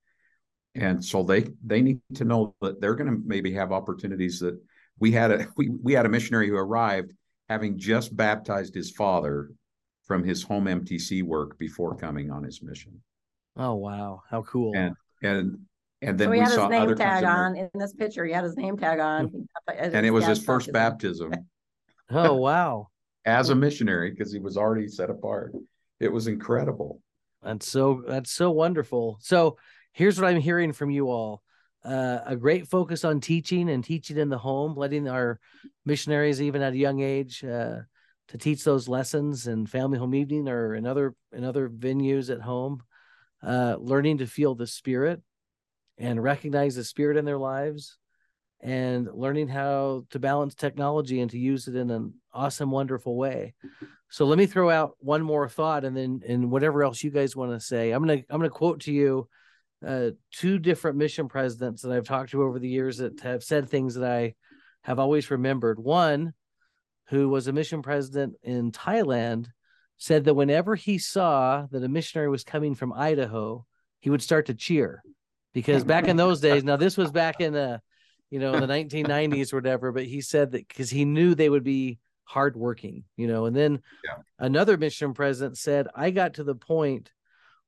and 0.75 1.05
so 1.05 1.23
they 1.23 1.47
they 1.64 1.83
need 1.83 2.00
to 2.14 2.25
know 2.25 2.55
that 2.61 2.81
they're 2.81 2.95
going 2.95 3.11
to 3.11 3.23
maybe 3.25 3.52
have 3.52 3.73
opportunities 3.73 4.41
that 4.41 4.59
we 4.99 5.12
had 5.12 5.31
a 5.31 5.47
we, 5.57 5.71
we 5.83 5.93
had 5.93 6.07
a 6.07 6.09
missionary 6.09 6.49
who 6.49 6.57
arrived 6.57 7.12
having 7.49 7.79
just 7.79 8.17
baptized 8.17 8.75
his 8.75 8.91
father 8.91 9.50
from 10.05 10.25
his 10.25 10.43
home 10.43 10.64
mtc 10.64 11.23
work 11.23 11.59
before 11.59 11.95
coming 11.97 12.31
on 12.31 12.43
his 12.43 12.62
mission. 12.62 13.00
Oh 13.57 13.75
wow. 13.75 14.23
How 14.31 14.43
cool. 14.43 14.73
And 14.75 14.95
and 15.23 15.59
and 16.00 16.19
then 16.19 16.26
so 16.26 16.31
we 16.31 16.38
had 16.38 16.50
saw 16.50 16.62
his 16.62 16.71
name 16.71 16.83
other 16.83 16.95
tag 16.95 17.25
on 17.25 17.57
in 17.57 17.71
this 17.75 17.93
picture. 17.93 18.25
He 18.25 18.33
had 18.33 18.45
his 18.45 18.57
name 18.57 18.76
tag 18.76 18.99
on. 18.99 19.47
And 19.73 20.07
it 20.07 20.11
was 20.11 20.26
his 20.26 20.43
first 20.43 20.73
baptism. 20.73 21.33
oh 22.11 22.35
wow. 22.35 22.88
As 23.25 23.50
a 23.50 23.55
missionary 23.55 24.11
because 24.11 24.33
he 24.33 24.41
was 24.41 24.57
already 24.57 24.88
set 24.88 25.11
apart. 25.11 25.52
It 26.00 26.11
was 26.11 26.26
incredible. 26.26 27.00
That's 27.43 27.69
so 27.69 28.02
that's 28.07 28.33
so 28.33 28.50
wonderful. 28.50 29.19
So 29.21 29.59
here's 29.93 30.21
what 30.21 30.29
I'm 30.29 30.41
hearing 30.41 30.73
from 30.73 30.91
you 30.91 31.11
all. 31.11 31.43
Uh, 31.85 32.21
a 32.27 32.37
great 32.37 32.69
focus 32.69 33.05
on 33.05 33.21
teaching 33.21 33.69
and 33.69 33.85
teaching 33.85 34.17
in 34.17 34.29
the 34.29 34.39
home, 34.39 34.77
letting 34.77 35.09
our 35.09 35.41
missionaries, 35.85 36.41
even 36.41 36.63
at 36.63 36.75
a 36.75 36.79
young 36.79 37.01
age, 37.01 37.45
uh, 37.45 37.79
to 38.29 38.39
teach 38.39 38.63
those 38.65 38.89
lessons 38.89 39.47
in 39.47 39.67
family 39.67 39.99
home 39.99 40.15
evening 40.15 40.49
or 40.49 40.75
in 40.75 40.87
other 40.87 41.15
in 41.33 41.45
other 41.45 41.69
venues 41.69 42.31
at 42.31 42.41
home, 42.41 42.83
uh, 43.43 43.77
learning 43.79 44.19
to 44.19 44.27
feel 44.27 44.55
the 44.55 44.67
spirit 44.67 45.21
and 45.99 46.23
recognize 46.23 46.77
the 46.77 46.85
spirit 46.85 47.17
in 47.17 47.25
their 47.25 47.39
lives 47.39 47.99
and 48.61 49.09
learning 49.13 49.49
how 49.49 50.07
to 50.11 50.21
balance 50.21 50.55
technology 50.55 51.21
and 51.21 51.33
to 51.33 51.39
use 51.39 51.67
it 51.67 51.75
in 51.75 51.91
an 51.91 52.15
awesome, 52.33 52.71
wonderful 52.71 53.17
way. 53.17 53.55
So 54.09 54.25
let 54.25 54.39
me 54.39 54.47
throw 54.47 54.71
out 54.71 54.93
one 54.99 55.23
more 55.23 55.49
thought, 55.49 55.85
and 55.85 55.97
then 55.97 56.21
and 56.27 56.51
whatever 56.51 56.85
else 56.85 57.03
you 57.03 57.11
guys 57.11 57.35
want 57.35 57.51
to 57.53 57.61
say. 57.61 57.91
I'm 57.91 58.03
gonna 58.03 58.23
I'm 58.31 58.39
gonna 58.39 58.51
quote 58.51 58.83
to 58.83 58.93
you 58.93 59.29
uh, 59.87 60.11
two 60.31 60.59
different 60.59 60.97
mission 60.97 61.29
presidents 61.29 61.83
that 61.83 61.93
I've 61.93 62.07
talked 62.07 62.31
to 62.31 62.43
over 62.43 62.59
the 62.59 62.69
years 62.69 62.99
that 62.99 63.21
have 63.21 63.43
said 63.43 63.69
things 63.69 63.95
that 63.95 64.11
I 64.11 64.35
have 64.83 64.99
always 64.99 65.31
remembered. 65.31 65.79
One, 65.79 66.35
who 67.09 67.29
was 67.29 67.47
a 67.47 67.53
mission 67.53 67.83
president 67.83 68.35
in 68.43 68.73
Thailand, 68.73 69.47
said 69.99 70.25
that 70.25 70.35
whenever 70.35 70.75
he 70.75 70.99
saw 70.99 71.67
that 71.71 71.85
a 71.85 71.89
missionary 71.89 72.29
was 72.29 72.45
coming 72.45 72.75
from 72.75 72.93
Idaho, 72.93 73.67
he 74.01 74.11
would 74.11 74.23
start 74.23 74.47
to 74.47 74.55
cheer 74.55 75.03
because 75.53 75.85
back 75.85 76.09
in 76.09 76.17
those 76.17 76.41
days, 76.41 76.65
now 76.65 76.77
this 76.77 76.97
was 76.97 77.12
back 77.12 77.41
in 77.41 77.53
the 77.53 77.81
you 78.33 78.39
know, 78.39 78.59
the 78.59 78.67
1990s 78.67 79.53
or 79.53 79.57
whatever. 79.57 79.93
But 79.93 80.07
he 80.07 80.23
said 80.23 80.53
that 80.53 80.67
because 80.67 80.89
he 80.89 81.05
knew 81.05 81.35
they 81.35 81.51
would 81.51 81.62
be 81.62 81.99
hardworking, 82.25 83.05
you 83.15 83.27
know. 83.27 83.45
And 83.45 83.55
then 83.55 83.83
yeah. 84.03 84.23
another 84.39 84.79
mission 84.79 85.12
president 85.12 85.59
said, 85.59 85.87
I 85.95 86.11
got 86.11 86.35
to 86.35 86.45
the 86.45 86.55
point 86.55 87.12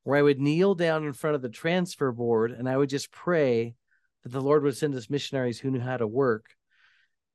where 0.04 0.18
I 0.18 0.22
would 0.22 0.40
kneel 0.40 0.74
down 0.74 1.04
in 1.04 1.12
front 1.12 1.34
of 1.36 1.42
the 1.42 1.48
transfer 1.48 2.12
board 2.12 2.52
and 2.52 2.68
I 2.68 2.76
would 2.76 2.90
just 2.90 3.10
pray 3.10 3.74
that 4.22 4.28
the 4.30 4.40
Lord 4.40 4.62
would 4.62 4.76
send 4.76 4.94
us 4.94 5.10
missionaries 5.10 5.58
who 5.58 5.70
knew 5.70 5.80
how 5.80 5.96
to 5.96 6.06
work. 6.06 6.46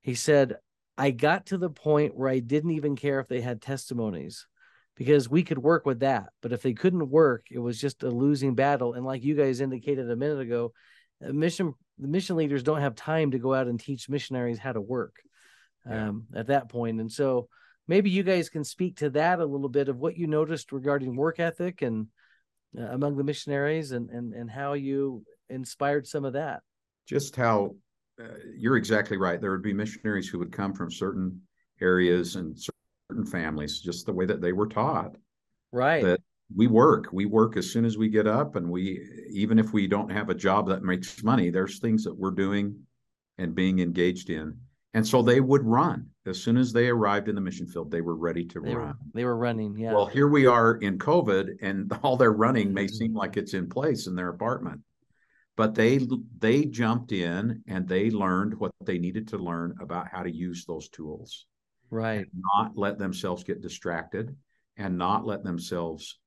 He 0.02 0.16
said, 0.16 0.56
I 0.98 1.12
got 1.12 1.48
to 1.48 1.58
the 1.58 1.70
point 1.70 2.16
where 2.16 2.30
I 2.30 2.40
didn't 2.40 2.72
even 2.72 2.96
care 2.96 3.20
if 3.20 3.28
they 3.28 3.42
had 3.42 3.62
testimonies 3.62 4.48
because 4.96 5.30
we 5.30 5.44
could 5.44 5.58
work 5.58 5.86
with 5.86 6.02
that. 6.02 6.30
But 6.42 6.52
if 6.52 6.62
they 6.62 6.74
couldn't 6.74 7.10
work, 7.10 7.46
it 7.50 7.60
was 7.60 7.80
just 7.80 8.04
a 8.04 8.10
losing 8.10 8.54
battle. 8.54 8.94
And 8.94 9.06
like 9.06 9.24
you 9.24 9.36
guys 9.36 9.62
indicated 9.62 10.10
a 10.10 10.16
minute 10.16 10.40
ago, 10.40 10.74
mission 11.22 11.74
the 11.98 12.08
mission 12.08 12.38
leaders 12.38 12.64
don't 12.64 12.82
have 12.82 12.96
time 12.96 13.32
to 13.32 13.40
go 13.40 13.54
out 13.54 13.68
and 13.68 13.80
teach 13.80 14.10
missionaries 14.10 14.58
how 14.58 14.72
to 14.72 14.82
work 14.82 15.16
um, 15.90 16.26
at 16.34 16.48
that 16.48 16.70
point. 16.70 17.02
And 17.02 17.12
so 17.12 17.50
maybe 17.88 18.10
you 18.10 18.24
guys 18.24 18.50
can 18.50 18.64
speak 18.64 18.98
to 18.98 19.10
that 19.12 19.40
a 19.40 19.46
little 19.46 19.70
bit 19.70 19.90
of 19.90 19.98
what 19.98 20.18
you 20.18 20.28
noticed 20.28 20.72
regarding 20.72 21.16
work 21.16 21.40
ethic 21.40 21.82
and 21.82 22.08
uh, 22.78 22.84
among 22.84 23.18
the 23.18 23.24
missionaries 23.24 23.92
and, 23.92 24.10
and, 24.10 24.34
and 24.34 24.50
how 24.50 24.74
you 24.74 25.24
inspired 25.50 26.06
some 26.06 26.26
of 26.26 26.34
that. 26.34 26.62
Just 27.08 27.36
how 27.36 27.76
uh, 28.22 28.28
you're 28.58 28.78
exactly 28.78 29.18
right. 29.18 29.40
There 29.40 29.52
would 29.52 29.64
be 29.64 29.74
missionaries 29.74 30.28
who 30.28 30.40
would 30.40 30.52
come 30.52 30.74
from 30.74 30.92
certain 30.92 31.42
areas 31.82 32.36
and 32.36 32.58
certain 33.10 33.26
families, 33.26 33.80
just 33.80 34.06
the 34.06 34.14
way 34.14 34.26
that 34.26 34.42
they 34.42 34.54
were 34.54 34.68
taught. 34.68 35.16
Right. 35.72 36.04
That 36.04 36.22
we 36.56 36.68
work 36.68 37.10
we 37.12 37.26
work 37.26 37.58
as 37.58 37.72
soon 37.72 37.86
as 37.86 37.98
we 37.98 38.10
get 38.10 38.26
up 38.26 38.56
and 38.56 38.70
we 38.70 39.08
even 39.32 39.60
if 39.60 39.72
we 39.72 39.88
don't 39.88 40.10
have 40.10 40.30
a 40.30 40.36
job 40.36 40.68
that 40.68 40.82
makes 40.82 41.24
money 41.24 41.52
there's 41.52 41.80
things 41.80 42.04
that 42.04 42.18
we're 42.18 42.32
doing 42.32 42.76
and 43.38 43.54
being 43.54 43.80
engaged 43.80 44.30
in 44.30 44.58
and 44.94 45.06
so 45.06 45.22
they 45.22 45.40
would 45.40 45.64
run. 45.64 46.08
As 46.26 46.42
soon 46.42 46.58
as 46.58 46.72
they 46.72 46.88
arrived 46.88 47.28
in 47.28 47.36
the 47.36 47.42
mission 47.42 47.68
field 47.68 47.92
they 47.92 48.02
were 48.02 48.16
ready 48.16 48.46
to 48.46 48.60
they 48.60 48.76
run. 48.76 48.88
were, 48.88 48.94
they 49.14 49.26
were 49.26 49.38
running 49.38 49.78
yeah. 49.78 49.94
Well 49.94 50.06
here 50.06 50.28
we 50.28 50.46
are 50.46 50.76
in 50.76 50.98
covid 50.98 51.58
and 51.62 51.92
all 52.04 52.18
their 52.18 52.34
running 52.34 52.74
may 52.74 52.88
seem 52.88 53.14
like 53.14 53.38
it's 53.38 53.54
in 53.54 53.70
place 53.70 54.08
in 54.08 54.16
their 54.16 54.30
apartment. 54.30 54.82
But 55.58 55.76
they 55.76 56.00
they 56.38 56.66
jumped 56.66 57.12
in 57.12 57.64
and 57.68 57.88
they 57.88 58.12
learned 58.12 58.60
what 58.60 58.72
they 58.86 58.98
needed 58.98 59.28
to 59.30 59.38
learn 59.38 59.76
about 59.82 60.08
how 60.08 60.24
to 60.24 60.32
use 60.32 60.66
those 60.66 60.90
tools. 60.90 61.46
Right. 61.90 62.26
Not 62.56 62.78
let 62.78 63.00
themselves 63.00 63.44
get 63.44 63.62
distracted 63.62 64.36
and 64.78 64.98
not 64.98 65.26
let 65.26 65.44
themselves 65.44 66.20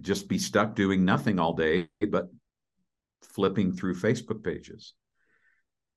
just 0.00 0.28
be 0.28 0.38
stuck 0.38 0.74
doing 0.74 1.04
nothing 1.04 1.38
all 1.38 1.52
day, 1.52 1.88
but 2.10 2.28
flipping 3.22 3.72
through 3.72 3.94
Facebook 3.94 4.42
pages. 4.42 4.94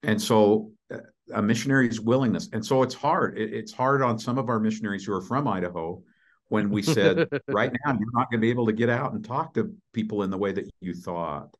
And 0.03 0.21
so 0.21 0.71
uh, 0.93 0.98
a 1.33 1.41
missionary's 1.41 2.00
willingness. 2.00 2.50
And 2.53 2.65
so 2.65 2.83
it's 2.83 2.93
hard. 2.93 3.38
It, 3.38 3.53
it's 3.53 3.71
hard 3.71 4.01
on 4.01 4.19
some 4.19 4.38
of 4.38 4.50
our 4.50 4.59
missionaries 4.59 5.05
who 5.05 5.13
are 5.13 5.21
from 5.21 5.47
Idaho 5.47 6.03
when 6.50 6.69
we 6.69 6.81
said, 6.81 7.27
right 7.47 7.71
now, 7.85 7.93
you're 7.93 8.11
not 8.13 8.29
going 8.29 8.39
to 8.41 8.45
be 8.45 8.50
able 8.50 8.65
to 8.65 8.73
get 8.73 8.89
out 8.89 9.13
and 9.13 9.23
talk 9.23 9.53
to 9.53 9.73
people 9.93 10.23
in 10.23 10.29
the 10.29 10.38
way 10.38 10.51
that 10.51 10.69
you 10.81 10.93
thought. 10.93 11.55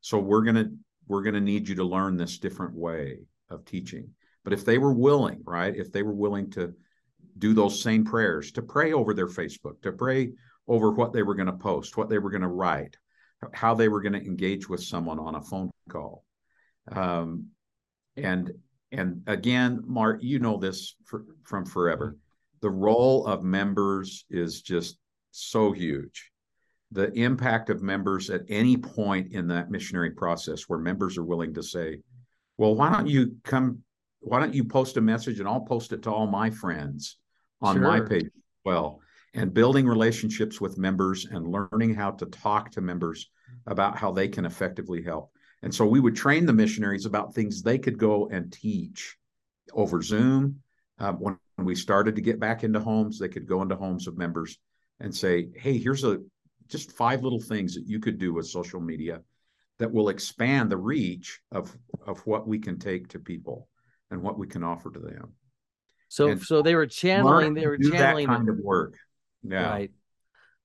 So 0.00 0.18
we're 0.18 0.42
going 0.42 0.56
to, 0.56 0.70
we're 1.06 1.22
going 1.22 1.34
to 1.34 1.40
need 1.40 1.68
you 1.68 1.74
to 1.76 1.84
learn 1.84 2.16
this 2.16 2.38
different 2.38 2.74
way 2.74 3.18
of 3.50 3.64
teaching. 3.64 4.10
But 4.42 4.52
if 4.52 4.64
they 4.64 4.78
were 4.78 4.92
willing, 4.92 5.42
right, 5.46 5.74
if 5.74 5.92
they 5.92 6.02
were 6.02 6.14
willing 6.14 6.50
to 6.52 6.74
do 7.38 7.54
those 7.54 7.82
same 7.82 8.04
prayers, 8.04 8.52
to 8.52 8.62
pray 8.62 8.92
over 8.92 9.14
their 9.14 9.28
Facebook, 9.28 9.80
to 9.82 9.92
pray 9.92 10.32
over 10.68 10.90
what 10.90 11.12
they 11.12 11.22
were 11.22 11.34
going 11.34 11.46
to 11.46 11.52
post, 11.52 11.96
what 11.96 12.08
they 12.08 12.18
were 12.18 12.30
going 12.30 12.42
to 12.42 12.48
write, 12.48 12.96
how 13.52 13.74
they 13.74 13.88
were 13.88 14.00
going 14.00 14.12
to 14.12 14.24
engage 14.24 14.68
with 14.68 14.82
someone 14.82 15.18
on 15.18 15.34
a 15.34 15.42
phone 15.42 15.70
call. 15.88 16.24
Um, 16.90 17.48
and 18.16 18.52
and 18.94 19.22
again, 19.26 19.82
Mark, 19.86 20.22
you 20.22 20.38
know 20.38 20.56
this 20.56 20.96
for, 21.04 21.24
from 21.44 21.64
forever. 21.64 22.16
The 22.60 22.70
role 22.70 23.26
of 23.26 23.42
members 23.42 24.24
is 24.30 24.62
just 24.62 24.98
so 25.30 25.72
huge. 25.72 26.30
The 26.92 27.12
impact 27.12 27.70
of 27.70 27.82
members 27.82 28.30
at 28.30 28.42
any 28.48 28.76
point 28.76 29.32
in 29.32 29.48
that 29.48 29.70
missionary 29.70 30.12
process 30.12 30.62
where 30.68 30.78
members 30.78 31.18
are 31.18 31.24
willing 31.24 31.54
to 31.54 31.62
say, 31.62 31.98
well, 32.56 32.74
why 32.74 32.90
don't 32.90 33.08
you 33.08 33.36
come? 33.42 33.80
Why 34.20 34.40
don't 34.40 34.54
you 34.54 34.64
post 34.64 34.96
a 34.96 35.00
message 35.00 35.40
and 35.40 35.48
I'll 35.48 35.60
post 35.60 35.92
it 35.92 36.02
to 36.02 36.10
all 36.10 36.26
my 36.26 36.50
friends 36.50 37.18
on 37.60 37.76
sure. 37.76 37.82
my 37.82 38.00
page? 38.00 38.30
Well, 38.64 39.00
and 39.34 39.52
building 39.52 39.86
relationships 39.86 40.60
with 40.60 40.78
members 40.78 41.26
and 41.26 41.46
learning 41.46 41.94
how 41.94 42.12
to 42.12 42.26
talk 42.26 42.70
to 42.72 42.80
members 42.80 43.28
about 43.66 43.98
how 43.98 44.12
they 44.12 44.28
can 44.28 44.46
effectively 44.46 45.02
help. 45.02 45.30
And 45.64 45.74
so 45.74 45.86
we 45.86 45.98
would 45.98 46.14
train 46.14 46.46
the 46.46 46.52
missionaries 46.52 47.06
about 47.06 47.34
things 47.34 47.62
they 47.62 47.78
could 47.78 47.98
go 47.98 48.28
and 48.28 48.52
teach 48.52 49.16
over 49.72 50.00
Zoom. 50.02 50.60
Um, 50.98 51.16
when, 51.16 51.38
when 51.56 51.66
we 51.66 51.74
started 51.74 52.14
to 52.14 52.20
get 52.20 52.38
back 52.38 52.62
into 52.62 52.78
homes, 52.78 53.18
they 53.18 53.28
could 53.28 53.48
go 53.48 53.62
into 53.62 53.74
homes 53.74 54.06
of 54.06 54.16
members 54.16 54.58
and 55.00 55.14
say, 55.14 55.48
"Hey, 55.56 55.78
here's 55.78 56.04
a 56.04 56.20
just 56.68 56.92
five 56.92 57.22
little 57.24 57.40
things 57.40 57.74
that 57.74 57.86
you 57.86 57.98
could 57.98 58.18
do 58.18 58.32
with 58.32 58.46
social 58.46 58.80
media 58.80 59.22
that 59.78 59.90
will 59.90 60.10
expand 60.10 60.70
the 60.70 60.76
reach 60.76 61.40
of 61.50 61.76
of 62.06 62.24
what 62.26 62.46
we 62.46 62.60
can 62.60 62.78
take 62.78 63.08
to 63.08 63.18
people 63.18 63.68
and 64.10 64.22
what 64.22 64.38
we 64.38 64.46
can 64.46 64.62
offer 64.62 64.90
to 64.90 65.00
them." 65.00 65.32
So, 66.08 66.28
and 66.28 66.40
so 66.40 66.62
they 66.62 66.76
were 66.76 66.86
channeling. 66.86 67.54
They 67.54 67.66
were 67.66 67.78
channeling 67.78 68.28
that 68.28 68.36
kind 68.36 68.48
of 68.48 68.58
work 68.58 68.96
yeah. 69.44 69.70
Right. 69.70 69.90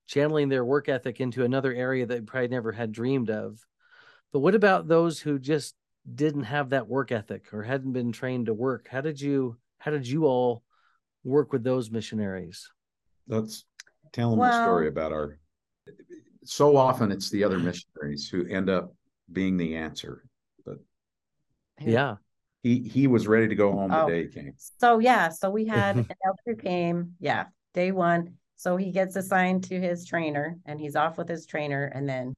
Channeling 0.06 0.48
their 0.48 0.64
work 0.64 0.88
ethic 0.88 1.20
into 1.20 1.44
another 1.44 1.72
area 1.72 2.06
that 2.06 2.26
probably 2.26 2.48
never 2.48 2.72
had 2.72 2.92
dreamed 2.92 3.30
of. 3.30 3.64
But 4.32 4.40
what 4.40 4.54
about 4.54 4.88
those 4.88 5.20
who 5.20 5.38
just 5.38 5.74
didn't 6.12 6.44
have 6.44 6.70
that 6.70 6.88
work 6.88 7.12
ethic 7.12 7.52
or 7.52 7.62
hadn't 7.62 7.92
been 7.92 8.12
trained 8.12 8.46
to 8.46 8.54
work? 8.54 8.88
How 8.88 9.00
did 9.00 9.20
you 9.20 9.56
how 9.78 9.90
did 9.90 10.06
you 10.06 10.26
all 10.26 10.62
work 11.24 11.52
with 11.52 11.64
those 11.64 11.90
missionaries? 11.90 12.70
Let's 13.26 13.64
tell 14.12 14.30
them 14.30 14.40
well, 14.40 14.60
a 14.60 14.64
story 14.64 14.88
about 14.88 15.12
our 15.12 15.38
so 16.44 16.76
often 16.76 17.12
it's 17.12 17.30
the 17.30 17.44
other 17.44 17.58
missionaries 17.58 18.28
who 18.28 18.46
end 18.46 18.70
up 18.70 18.94
being 19.32 19.56
the 19.56 19.76
answer. 19.76 20.24
But 20.64 20.78
yeah. 21.80 22.16
He 22.62 22.80
he 22.80 23.06
was 23.06 23.26
ready 23.26 23.48
to 23.48 23.54
go 23.54 23.72
home 23.72 23.90
oh, 23.92 24.06
the 24.06 24.12
day 24.12 24.22
he 24.24 24.28
came. 24.28 24.52
So 24.78 24.98
yeah, 24.98 25.30
so 25.30 25.50
we 25.50 25.66
had 25.66 25.96
an 25.96 26.06
elder 26.24 26.42
who 26.46 26.56
came, 26.56 27.14
yeah, 27.18 27.46
day 27.74 27.90
one 27.90 28.34
so 28.60 28.76
he 28.76 28.92
gets 28.92 29.16
assigned 29.16 29.64
to 29.64 29.80
his 29.80 30.04
trainer 30.04 30.58
and 30.66 30.78
he's 30.78 30.94
off 30.94 31.16
with 31.16 31.30
his 31.30 31.46
trainer. 31.46 31.90
And 31.94 32.06
then 32.06 32.34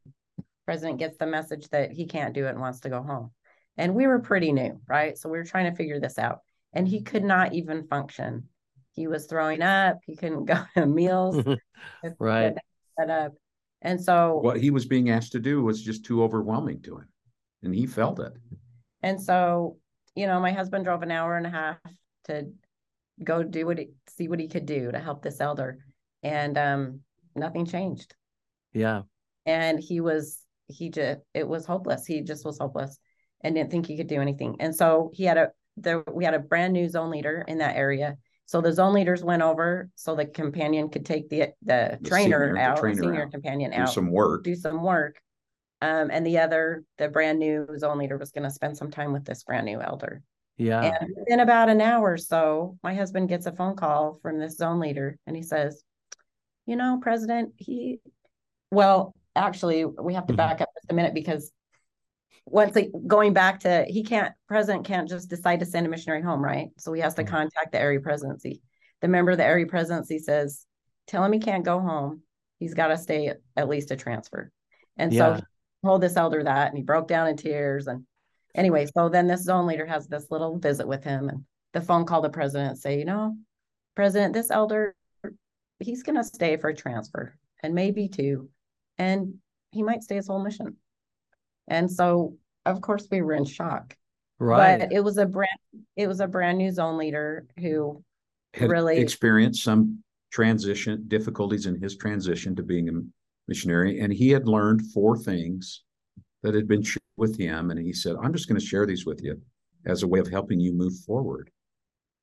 president 0.64 0.98
gets 0.98 1.16
the 1.18 1.26
message 1.26 1.68
that 1.68 1.92
he 1.92 2.06
can't 2.06 2.34
do 2.34 2.46
it 2.46 2.50
and 2.50 2.60
wants 2.60 2.80
to 2.80 2.88
go 2.88 3.02
home. 3.02 3.30
And 3.76 3.94
we 3.94 4.06
were 4.06 4.18
pretty 4.18 4.52
new, 4.52 4.80
right? 4.86 5.16
So 5.16 5.28
we 5.28 5.38
were 5.38 5.44
trying 5.44 5.70
to 5.70 5.76
figure 5.76 6.00
this 6.00 6.18
out. 6.18 6.40
And 6.72 6.86
he 6.86 7.02
could 7.02 7.24
not 7.24 7.54
even 7.54 7.86
function. 7.86 8.48
He 8.92 9.06
was 9.06 9.26
throwing 9.26 9.62
up. 9.62 9.98
He 10.04 10.16
couldn't 10.16 10.44
go 10.46 10.62
to 10.76 10.86
meals. 10.86 11.42
right. 12.18 12.54
Set 12.98 13.10
up. 13.10 13.32
And 13.80 14.00
so 14.00 14.38
what 14.42 14.60
he 14.60 14.70
was 14.70 14.86
being 14.86 15.10
asked 15.10 15.32
to 15.32 15.40
do 15.40 15.62
was 15.62 15.82
just 15.82 16.04
too 16.04 16.22
overwhelming 16.22 16.82
to 16.82 16.98
him. 16.98 17.08
And 17.62 17.74
he 17.74 17.86
felt 17.86 18.20
it. 18.20 18.32
And 19.02 19.20
so, 19.20 19.78
you 20.14 20.26
know, 20.26 20.38
my 20.40 20.52
husband 20.52 20.84
drove 20.84 21.02
an 21.02 21.10
hour 21.10 21.36
and 21.36 21.46
a 21.46 21.50
half 21.50 21.78
to 22.24 22.48
go 23.22 23.42
do 23.42 23.66
what 23.66 23.78
he 23.78 23.90
see 24.08 24.28
what 24.28 24.40
he 24.40 24.48
could 24.48 24.66
do 24.66 24.90
to 24.90 24.98
help 24.98 25.22
this 25.22 25.40
elder 25.40 25.78
and 26.22 26.56
um, 26.56 27.00
nothing 27.34 27.66
changed. 27.66 28.14
Yeah. 28.72 29.02
And 29.44 29.80
he 29.80 30.00
was, 30.00 30.38
he 30.72 30.90
just, 30.90 31.20
it 31.34 31.46
was 31.46 31.66
hopeless. 31.66 32.06
He 32.06 32.22
just 32.22 32.44
was 32.44 32.58
hopeless 32.58 32.98
and 33.42 33.54
didn't 33.54 33.70
think 33.70 33.86
he 33.86 33.96
could 33.96 34.06
do 34.06 34.20
anything. 34.20 34.56
And 34.60 34.74
so 34.74 35.10
he 35.14 35.24
had 35.24 35.36
a, 35.36 35.48
there, 35.76 36.04
we 36.12 36.24
had 36.24 36.34
a 36.34 36.38
brand 36.38 36.72
new 36.72 36.88
zone 36.88 37.10
leader 37.10 37.44
in 37.46 37.58
that 37.58 37.76
area. 37.76 38.16
So 38.46 38.60
the 38.60 38.72
zone 38.72 38.92
leaders 38.92 39.24
went 39.24 39.42
over 39.42 39.88
so 39.94 40.14
the 40.14 40.26
companion 40.26 40.90
could 40.90 41.06
take 41.06 41.28
the 41.28 41.52
the, 41.62 41.98
the 42.00 42.08
trainer 42.08 42.48
senior, 42.48 42.58
out, 42.58 42.76
the 42.76 42.80
trainer 42.82 43.02
senior 43.02 43.22
out, 43.24 43.30
companion 43.30 43.70
do 43.70 43.76
out, 43.78 43.86
do 43.86 43.92
some 43.92 44.10
work, 44.10 44.44
do 44.44 44.54
some 44.54 44.82
work. 44.82 45.20
Um, 45.80 46.10
and 46.12 46.24
the 46.24 46.38
other, 46.38 46.84
the 46.98 47.08
brand 47.08 47.38
new 47.38 47.66
zone 47.78 47.98
leader 47.98 48.16
was 48.16 48.30
going 48.30 48.44
to 48.44 48.50
spend 48.50 48.76
some 48.76 48.90
time 48.90 49.12
with 49.12 49.24
this 49.24 49.42
brand 49.42 49.66
new 49.66 49.80
elder. 49.80 50.22
Yeah. 50.56 50.80
And 50.82 51.14
within 51.16 51.40
about 51.40 51.70
an 51.70 51.80
hour 51.80 52.12
or 52.12 52.18
so, 52.18 52.78
my 52.84 52.94
husband 52.94 53.28
gets 53.28 53.46
a 53.46 53.52
phone 53.52 53.74
call 53.74 54.18
from 54.22 54.38
this 54.38 54.56
zone 54.56 54.78
leader 54.78 55.18
and 55.26 55.34
he 55.34 55.42
says, 55.42 55.82
You 56.66 56.76
know, 56.76 57.00
President, 57.02 57.54
he, 57.56 57.98
well, 58.70 59.12
actually, 59.36 59.84
we 59.84 60.14
have 60.14 60.26
to 60.26 60.32
Mhm. 60.32 60.36
back 60.36 60.60
up 60.60 60.68
just 60.74 60.90
a 60.90 60.94
minute 60.94 61.14
because 61.14 61.52
once 62.44 62.76
it, 62.76 62.90
going 63.06 63.32
back 63.32 63.60
to, 63.60 63.84
he 63.88 64.02
can't, 64.02 64.34
President 64.48 64.84
can't 64.84 65.08
just 65.08 65.30
decide 65.30 65.60
to 65.60 65.66
send 65.66 65.86
a 65.86 65.88
missionary 65.88 66.22
home, 66.22 66.42
right? 66.42 66.70
So 66.78 66.92
he 66.92 67.00
has 67.00 67.14
to 67.14 67.24
Mhm. 67.24 67.28
contact 67.28 67.72
the 67.72 67.80
area 67.80 68.00
presidency. 68.00 68.62
The 69.00 69.08
member 69.08 69.30
of 69.30 69.38
the 69.38 69.44
area 69.44 69.66
presidency 69.66 70.18
says, 70.18 70.66
Tell 71.08 71.24
him 71.24 71.32
he 71.32 71.40
can't 71.40 71.64
go 71.64 71.80
home. 71.80 72.22
He's 72.58 72.74
got 72.74 72.88
to 72.88 72.96
stay 72.96 73.34
at, 73.56 73.68
least 73.68 73.90
a 73.90 73.96
transfer. 73.96 74.52
And 74.96 75.12
so 75.12 75.30
Yeah. 75.30 75.36
he 75.36 75.42
told 75.84 76.00
this 76.00 76.16
elder 76.16 76.44
that 76.44 76.68
and 76.68 76.76
he 76.76 76.84
broke 76.84 77.08
down 77.08 77.26
in 77.26 77.36
tears. 77.36 77.88
And 77.88 78.06
anyway, 78.54 78.86
so 78.86 79.08
then 79.08 79.26
this 79.26 79.42
zone 79.42 79.66
leader 79.66 79.84
has 79.84 80.06
this 80.06 80.30
little 80.30 80.58
visit 80.58 80.86
with 80.86 81.02
him 81.02 81.28
and 81.28 81.44
the 81.72 81.80
phone 81.80 82.04
call 82.06 82.20
the 82.20 82.30
president 82.30 82.78
say, 82.78 82.98
you 82.98 83.04
know, 83.04 83.36
President, 83.96 84.32
this 84.32 84.50
elder, 84.50 84.94
he's 85.80 86.04
going 86.04 86.16
to 86.16 86.24
stay 86.24 86.56
for 86.56 86.68
a 86.70 86.74
transfer 86.74 87.36
and 87.62 87.74
maybe 87.74 88.08
two, 88.08 88.48
and 89.02 89.34
he 89.72 89.82
might 89.82 90.02
stay 90.02 90.16
his 90.16 90.28
whole 90.28 90.42
mission. 90.42 90.76
And 91.68 91.90
so, 91.90 92.36
of 92.66 92.80
course, 92.80 93.06
we 93.10 93.22
were 93.22 93.34
in 93.34 93.44
shock. 93.44 93.96
Right. 94.38 94.80
But 94.80 94.92
it 94.92 95.00
was 95.00 95.18
a 95.18 95.26
brand, 95.26 95.58
it 95.96 96.06
was 96.06 96.20
a 96.20 96.26
brand 96.26 96.58
new 96.58 96.70
zone 96.70 96.98
leader 96.98 97.46
who 97.58 98.04
Had 98.54 98.70
Really- 98.70 98.98
experienced 98.98 99.62
some 99.64 100.02
transition 100.30 101.04
difficulties 101.08 101.66
in 101.66 101.80
his 101.80 101.96
transition 101.96 102.54
to 102.56 102.62
being 102.62 102.88
a 102.88 102.92
missionary, 103.48 104.00
and 104.00 104.12
he 104.12 104.28
had 104.30 104.46
learned 104.46 104.80
four 104.92 105.16
things 105.16 105.84
that 106.42 106.54
had 106.54 106.68
been 106.68 106.82
shared 106.82 107.02
with 107.16 107.36
him, 107.38 107.70
and 107.70 107.78
he 107.80 107.92
said, 107.92 108.16
"I'm 108.22 108.32
just 108.32 108.48
going 108.48 108.60
to 108.60 108.66
share 108.66 108.86
these 108.86 109.06
with 109.06 109.22
you 109.22 109.40
as 109.86 110.02
a 110.02 110.08
way 110.08 110.20
of 110.20 110.28
helping 110.28 110.60
you 110.60 110.72
move 110.72 110.94
forward." 111.06 111.50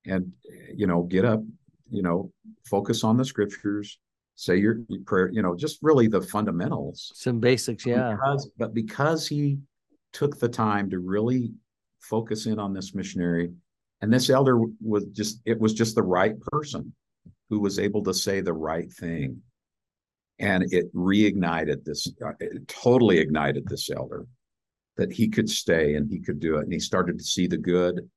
And 0.05 0.33
you 0.73 0.87
know, 0.87 1.03
get 1.03 1.25
up, 1.25 1.41
you 1.89 2.03
know, 2.03 2.31
focus 2.65 3.03
on 3.03 3.17
the 3.17 3.25
scriptures, 3.25 3.99
say 4.39 4.55
your, 4.55 4.77
your 4.87 5.01
prayer, 5.01 5.29
you 5.33 5.41
know, 5.41 5.53
just 5.53 5.79
really 5.81 6.07
the 6.07 6.21
fundamentals. 6.21 7.11
Some 7.13 7.39
basics. 7.39 7.85
Yeah. 7.85 8.13
Because, 8.13 8.49
but 8.57 8.73
because 8.73 9.27
he 9.27 9.57
took 10.13 10.39
the 10.39 10.47
time 10.47 10.89
to 10.89 10.99
really 10.99 11.51
focus 11.99 12.45
in 12.45 12.57
on 12.57 12.73
this 12.73 12.95
missionary, 12.95 13.51
and 14.01 14.13
this 14.13 14.29
elder 14.29 14.61
was 14.81 15.05
just, 15.07 15.41
it 15.43 15.59
was 15.59 15.73
just 15.73 15.93
the 15.93 16.03
right 16.03 16.39
person 16.39 16.93
who 17.49 17.59
was 17.59 17.79
able 17.79 18.01
to 18.03 18.13
say 18.13 18.39
the 18.39 18.53
right 18.53 18.89
thing. 18.93 19.41
And 20.39 20.71
it 20.71 20.93
reignited 20.95 21.83
this, 21.83 22.07
uh, 22.25 22.31
it 22.39 22.65
totally 22.69 23.17
ignited 23.17 23.67
this 23.67 23.89
elder 23.89 24.25
that 24.95 25.11
he 25.11 25.27
could 25.27 25.49
stay 25.49 25.95
and 25.95 26.09
he 26.09 26.19
could 26.19 26.39
do 26.39 26.55
it. 26.55 26.63
And 26.63 26.71
he 26.71 26.79
started 26.79 27.17
to 27.17 27.25
see 27.25 27.45
the 27.45 27.57
good 27.57 28.09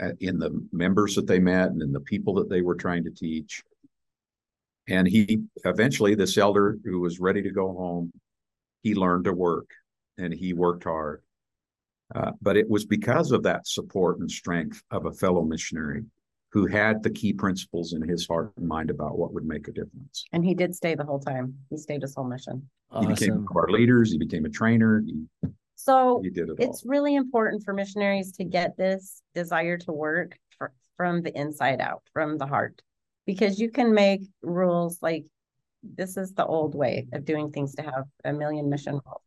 uh, 0.00 0.12
in 0.20 0.38
the 0.38 0.64
members 0.70 1.16
that 1.16 1.26
they 1.26 1.40
met 1.40 1.70
and 1.70 1.82
in 1.82 1.90
the 1.90 2.00
people 2.00 2.34
that 2.34 2.48
they 2.48 2.60
were 2.60 2.76
trying 2.76 3.02
to 3.02 3.10
teach. 3.10 3.64
And 4.90 5.06
he 5.06 5.40
eventually, 5.64 6.14
this 6.14 6.36
elder 6.36 6.76
who 6.84 7.00
was 7.00 7.20
ready 7.20 7.42
to 7.42 7.50
go 7.50 7.68
home, 7.72 8.12
he 8.82 8.94
learned 8.94 9.24
to 9.26 9.32
work 9.32 9.70
and 10.18 10.34
he 10.34 10.52
worked 10.52 10.84
hard. 10.84 11.22
Uh, 12.14 12.32
but 12.42 12.56
it 12.56 12.68
was 12.68 12.84
because 12.84 13.30
of 13.30 13.44
that 13.44 13.68
support 13.68 14.18
and 14.18 14.28
strength 14.28 14.82
of 14.90 15.06
a 15.06 15.12
fellow 15.12 15.42
missionary 15.44 16.02
who 16.52 16.66
had 16.66 17.04
the 17.04 17.10
key 17.10 17.32
principles 17.32 17.92
in 17.92 18.02
his 18.06 18.26
heart 18.26 18.52
and 18.56 18.66
mind 18.66 18.90
about 18.90 19.16
what 19.16 19.32
would 19.32 19.44
make 19.44 19.68
a 19.68 19.72
difference. 19.72 20.24
and 20.32 20.44
he 20.44 20.52
did 20.52 20.74
stay 20.74 20.96
the 20.96 21.04
whole 21.04 21.20
time. 21.20 21.54
He 21.70 21.76
stayed 21.76 22.02
his 22.02 22.16
whole 22.16 22.24
mission. 22.24 22.68
He 22.98 23.06
became 23.06 23.36
one 23.36 23.46
of 23.48 23.56
our 23.56 23.68
leaders. 23.70 24.10
He 24.10 24.18
became 24.18 24.44
a 24.44 24.48
trainer. 24.48 25.00
He, 25.06 25.24
So 25.76 26.20
he 26.24 26.30
did 26.30 26.48
it 26.48 26.58
all. 26.58 26.68
it's 26.68 26.82
really 26.84 27.14
important 27.14 27.62
for 27.62 27.72
missionaries 27.72 28.32
to 28.32 28.44
get 28.44 28.76
this 28.76 29.22
desire 29.32 29.78
to 29.78 29.92
work 29.92 30.36
fr- 30.58 30.74
from 30.96 31.22
the 31.22 31.32
inside 31.38 31.80
out, 31.80 32.02
from 32.12 32.36
the 32.36 32.46
heart, 32.46 32.82
because 33.26 33.58
you 33.58 33.70
can 33.70 33.94
make 33.94 34.22
rules 34.42 34.98
like 35.02 35.24
this 35.82 36.16
is 36.16 36.32
the 36.32 36.44
old 36.44 36.74
way 36.74 37.06
of 37.12 37.24
doing 37.24 37.50
things 37.50 37.74
to 37.74 37.82
have 37.82 38.04
a 38.24 38.32
million 38.32 38.68
mission 38.68 38.94
rules. 38.94 39.22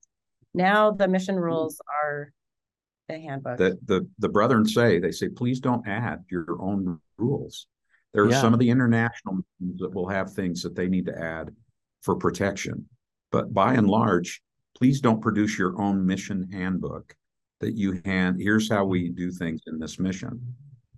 Now 0.53 0.91
the 0.91 1.07
mission 1.07 1.35
mm. 1.35 1.41
rules 1.41 1.81
are 2.03 2.31
the 3.07 3.19
handbook. 3.19 3.57
that 3.57 3.85
the 3.87 4.07
the 4.19 4.29
brethren 4.29 4.65
say 4.65 4.99
they 4.99 5.11
say 5.11 5.27
please 5.29 5.59
don't 5.59 5.87
add 5.87 6.23
your 6.29 6.57
own 6.61 6.99
rules 7.17 7.67
there 8.13 8.23
are 8.23 8.29
Yeah. 8.29 8.41
some 8.41 8.53
of 8.53 8.59
the 8.59 8.69
international 8.69 9.35
missions 9.59 9.79
that 9.81 9.93
will 9.93 10.07
have 10.07 10.31
things 10.31 10.61
that 10.63 10.75
they 10.75 10.87
need 10.87 11.05
to 11.07 11.17
add 11.17 11.53
for 12.01 12.15
protection 12.15 12.87
but 13.31 13.53
by 13.53 13.73
and 13.73 13.87
large 13.87 14.41
please 14.75 15.01
don't 15.01 15.21
produce 15.21 15.57
your 15.57 15.79
own 15.81 16.05
mission 16.05 16.49
handbook 16.51 17.15
that 17.59 17.75
you 17.75 18.01
hand 18.05 18.39
here's 18.39 18.69
how 18.69 18.85
we 18.85 19.09
do 19.09 19.31
things 19.31 19.61
in 19.67 19.79
this 19.79 19.99
mission 19.99 20.55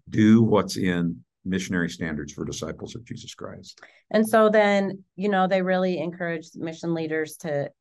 do 0.10 0.44
what's 0.44 0.78
in 0.78 1.24
missionary 1.46 1.90
standards 1.90 2.34
for 2.34 2.44
disciples 2.44 2.96
of 2.96 3.06
jesus 3.06 3.34
christ 3.36 3.80
And 4.12 4.28
so 4.28 4.50
then, 4.50 5.04
you 5.16 5.30
know, 5.30 5.48
they 5.48 5.62
really 5.62 6.00
encourage 6.00 6.50
mission 6.56 6.94
leaders 6.94 7.38
to, 7.38 7.72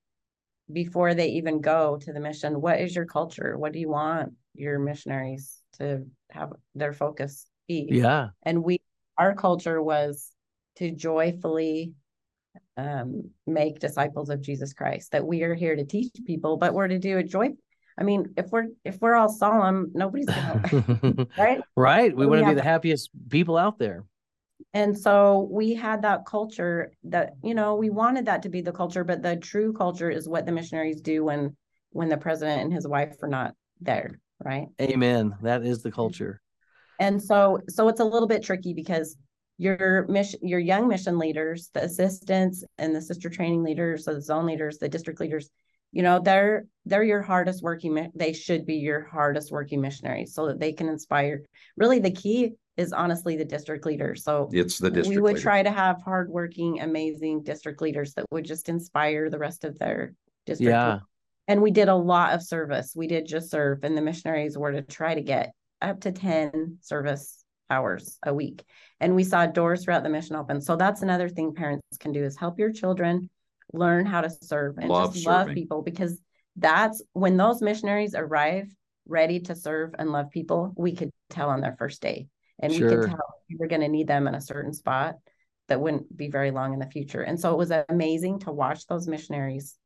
before 0.72 1.14
they 1.14 1.28
even 1.28 1.60
go 1.60 1.98
to 2.00 2.12
the 2.12 2.20
mission, 2.20 2.60
what 2.60 2.80
is 2.80 2.96
your 2.96 3.04
culture? 3.04 3.58
What 3.58 3.72
do 3.72 3.78
you 3.78 3.90
want 3.90 4.32
your 4.54 4.78
missionaries 4.78 5.60
to 5.78 6.06
have 6.30 6.52
their 6.74 6.92
focus 6.92 7.46
be? 7.68 7.88
Yeah. 7.90 8.28
And 8.42 8.64
we, 8.64 8.80
our 9.18 9.34
culture 9.34 9.82
was 9.82 10.30
to 10.76 10.90
joyfully 10.90 11.92
um, 12.76 13.30
make 13.46 13.78
disciples 13.78 14.30
of 14.30 14.40
Jesus 14.40 14.72
Christ, 14.72 15.12
that 15.12 15.26
we 15.26 15.42
are 15.42 15.54
here 15.54 15.76
to 15.76 15.84
teach 15.84 16.12
people, 16.26 16.56
but 16.56 16.72
we're 16.72 16.88
to 16.88 16.98
do 16.98 17.18
it 17.18 17.28
joy. 17.28 17.50
I 17.98 18.02
mean, 18.02 18.34
if 18.36 18.50
we're, 18.50 18.68
if 18.84 19.00
we're 19.00 19.14
all 19.14 19.28
solemn, 19.28 19.92
nobody's 19.94 20.26
gonna, 20.26 21.26
right? 21.38 21.60
right. 21.76 22.16
We 22.16 22.26
We 22.26 22.30
want 22.30 22.42
to 22.42 22.48
be 22.48 22.54
the 22.54 22.62
happiest 22.62 23.10
people 23.28 23.56
out 23.56 23.78
there. 23.78 24.04
And 24.72 24.98
so 24.98 25.48
we 25.50 25.74
had 25.74 26.02
that 26.02 26.26
culture 26.26 26.92
that, 27.04 27.34
you 27.42 27.54
know, 27.54 27.76
we 27.76 27.90
wanted 27.90 28.26
that 28.26 28.42
to 28.42 28.48
be 28.48 28.60
the 28.60 28.72
culture, 28.72 29.04
but 29.04 29.22
the 29.22 29.36
true 29.36 29.72
culture 29.72 30.10
is 30.10 30.28
what 30.28 30.46
the 30.46 30.52
missionaries 30.52 31.00
do 31.00 31.24
when 31.24 31.56
when 31.90 32.08
the 32.08 32.16
president 32.16 32.62
and 32.62 32.72
his 32.72 32.88
wife 32.88 33.14
are 33.22 33.28
not 33.28 33.54
there, 33.80 34.18
right? 34.44 34.66
Amen. 34.80 35.36
That 35.42 35.64
is 35.64 35.82
the 35.82 35.90
mm-hmm. 35.90 35.94
culture. 35.94 36.40
And 36.98 37.22
so 37.22 37.60
so 37.68 37.88
it's 37.88 38.00
a 38.00 38.04
little 38.04 38.26
bit 38.26 38.42
tricky 38.42 38.74
because 38.74 39.16
your 39.58 40.06
mission 40.08 40.40
your 40.42 40.58
young 40.58 40.88
mission 40.88 41.18
leaders, 41.18 41.70
the 41.72 41.84
assistants 41.84 42.64
and 42.78 42.94
the 42.94 43.02
sister 43.02 43.30
training 43.30 43.62
leaders, 43.62 44.04
the 44.04 44.20
zone 44.20 44.46
leaders, 44.46 44.78
the 44.78 44.88
district 44.88 45.20
leaders, 45.20 45.50
you 45.94 46.02
know, 46.02 46.20
they're 46.22 46.66
they're 46.84 47.04
your 47.04 47.22
hardest 47.22 47.62
working 47.62 48.10
they 48.14 48.32
should 48.32 48.66
be 48.66 48.74
your 48.74 49.04
hardest 49.04 49.50
working 49.50 49.80
missionaries 49.80 50.34
so 50.34 50.46
that 50.48 50.58
they 50.58 50.72
can 50.72 50.88
inspire. 50.88 51.44
Really 51.76 52.00
the 52.00 52.10
key 52.10 52.54
is 52.76 52.92
honestly 52.92 53.36
the 53.36 53.44
district 53.44 53.86
leader. 53.86 54.16
So 54.16 54.50
it's 54.52 54.78
the 54.78 54.90
district 54.90 55.16
we 55.16 55.22
would 55.22 55.34
leader. 55.34 55.42
try 55.42 55.62
to 55.62 55.70
have 55.70 56.02
hardworking, 56.02 56.80
amazing 56.80 57.44
district 57.44 57.80
leaders 57.80 58.12
that 58.14 58.26
would 58.32 58.44
just 58.44 58.68
inspire 58.68 59.30
the 59.30 59.38
rest 59.38 59.64
of 59.64 59.78
their 59.78 60.14
district. 60.44 60.72
Yeah. 60.72 60.98
And 61.46 61.62
we 61.62 61.70
did 61.70 61.88
a 61.88 61.94
lot 61.94 62.34
of 62.34 62.42
service. 62.42 62.94
We 62.96 63.06
did 63.06 63.26
just 63.26 63.50
serve, 63.50 63.84
and 63.84 63.96
the 63.96 64.02
missionaries 64.02 64.58
were 64.58 64.72
to 64.72 64.82
try 64.82 65.14
to 65.14 65.22
get 65.22 65.52
up 65.80 66.00
to 66.00 66.10
10 66.10 66.78
service 66.80 67.44
hours 67.70 68.18
a 68.24 68.34
week. 68.34 68.64
And 68.98 69.14
we 69.14 69.22
saw 69.22 69.46
doors 69.46 69.84
throughout 69.84 70.02
the 70.02 70.08
mission 70.08 70.34
open. 70.34 70.60
So 70.60 70.74
that's 70.74 71.02
another 71.02 71.28
thing 71.28 71.54
parents 71.54 71.86
can 72.00 72.12
do 72.12 72.24
is 72.24 72.36
help 72.36 72.58
your 72.58 72.72
children 72.72 73.30
learn 73.72 74.06
how 74.06 74.20
to 74.20 74.30
serve 74.30 74.78
and 74.78 74.88
Love 74.88 75.14
just 75.14 75.26
love 75.26 75.48
people 75.48 75.82
because 75.82 76.20
that's 76.56 77.02
when 77.12 77.36
those 77.36 77.60
missionaries 77.60 78.14
arrive 78.14 78.68
ready 79.06 79.40
to 79.40 79.54
serve 79.54 79.94
and 79.98 80.12
love 80.12 80.30
people, 80.30 80.72
we 80.76 80.94
could 80.94 81.10
tell 81.30 81.50
on 81.50 81.60
their 81.60 81.76
first 81.78 82.00
day. 82.00 82.28
And 82.60 82.72
we 82.72 82.78
could 82.78 83.08
tell 83.08 83.34
we 83.50 83.56
were 83.58 83.66
going 83.66 83.80
to 83.80 83.88
need 83.88 84.06
them 84.06 84.28
in 84.28 84.34
a 84.34 84.40
certain 84.40 84.72
spot 84.72 85.16
that 85.68 85.80
wouldn't 85.80 86.14
be 86.16 86.28
very 86.28 86.50
long 86.50 86.72
in 86.72 86.78
the 86.78 86.86
future. 86.86 87.22
And 87.22 87.38
so 87.38 87.52
it 87.52 87.58
was 87.58 87.72
amazing 87.88 88.40
to 88.40 88.52
watch 88.52 88.86
those 88.86 89.08
missionaries 89.08 89.76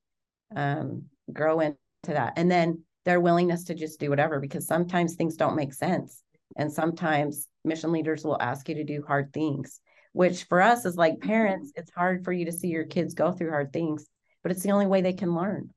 um, 0.55 1.05
grow 1.33 1.61
into 1.61 1.79
that. 2.07 2.35
And 2.37 2.51
then 2.51 2.83
their 3.05 3.21
willingness 3.21 3.65
to 3.65 3.75
just 3.75 3.99
do 4.01 4.11
whatever, 4.11 4.39
because 4.39 4.67
sometimes 4.67 5.15
things 5.15 5.37
don't 5.37 5.57
make 5.57 5.73
sense. 5.73 6.23
And 6.57 6.73
sometimes 6.73 7.49
mission 7.65 7.93
leaders 7.93 8.25
will 8.25 8.41
ask 8.41 8.69
you 8.69 8.75
to 8.77 8.85
do 8.85 9.03
hard 9.07 9.33
things, 9.33 9.81
which 10.19 10.43
for 10.47 10.61
us 10.61 10.85
as 10.85 10.97
like 10.97 11.15
mm-hmm. 11.15 11.29
parents, 11.29 11.73
it's 11.77 11.93
hard 11.93 12.25
for 12.25 12.33
you 12.33 12.47
to 12.47 12.51
see 12.51 12.67
your 12.67 12.83
kids 12.83 13.15
go 13.15 13.31
through 13.31 13.51
hard 13.51 13.73
things, 13.73 14.05
but 14.43 14.51
it's 14.51 14.65
the 14.65 14.73
only 14.73 14.87
way 14.87 15.01
they 15.01 15.13
can 15.13 15.33
learn. 15.33 15.71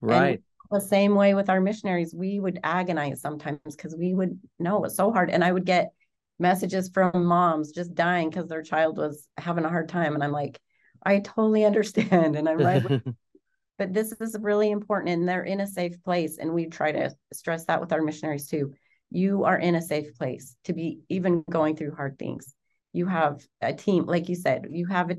Right. 0.00 0.42
The 0.72 0.80
same 0.80 1.14
way 1.14 1.34
with 1.34 1.48
our 1.48 1.60
missionaries, 1.60 2.12
we 2.12 2.40
would 2.40 2.58
agonize 2.64 3.20
sometimes 3.20 3.60
because 3.64 3.94
we 3.94 4.12
would 4.12 4.40
know 4.58 4.78
it 4.78 4.82
was 4.82 4.96
so 4.96 5.12
hard. 5.12 5.30
And 5.30 5.44
I 5.44 5.52
would 5.52 5.64
get 5.64 5.92
messages 6.40 6.90
from 6.92 7.24
moms 7.24 7.70
just 7.70 7.94
dying 7.94 8.30
because 8.30 8.48
their 8.48 8.64
child 8.64 8.98
was 8.98 9.28
having 9.36 9.64
a 9.64 9.68
hard 9.68 9.88
time. 9.88 10.14
And 10.14 10.24
I'm 10.24 10.32
like, 10.32 10.60
I 11.04 11.20
totally 11.20 11.64
understand. 11.64 12.34
And 12.34 12.48
I'm 12.48 12.58
right. 12.58 12.82
with 12.82 13.02
but 13.78 13.94
this 13.94 14.10
is 14.20 14.36
really 14.40 14.72
important 14.72 15.12
and 15.12 15.28
they're 15.28 15.44
in 15.44 15.60
a 15.60 15.68
safe 15.68 16.02
place 16.02 16.38
and 16.38 16.52
we 16.52 16.66
try 16.66 16.90
to 16.90 17.14
stress 17.32 17.64
that 17.66 17.80
with 17.80 17.92
our 17.92 18.02
missionaries 18.02 18.48
too 18.48 18.74
you 19.10 19.44
are 19.44 19.58
in 19.58 19.76
a 19.76 19.82
safe 19.82 20.16
place 20.16 20.56
to 20.64 20.72
be 20.72 21.00
even 21.08 21.44
going 21.48 21.76
through 21.76 21.94
hard 21.94 22.18
things 22.18 22.54
you 22.94 23.06
have 23.06 23.44
a 23.60 23.74
team 23.74 24.06
like 24.06 24.28
you 24.28 24.34
said 24.34 24.66
you 24.70 24.86
have 24.86 25.10
a 25.10 25.16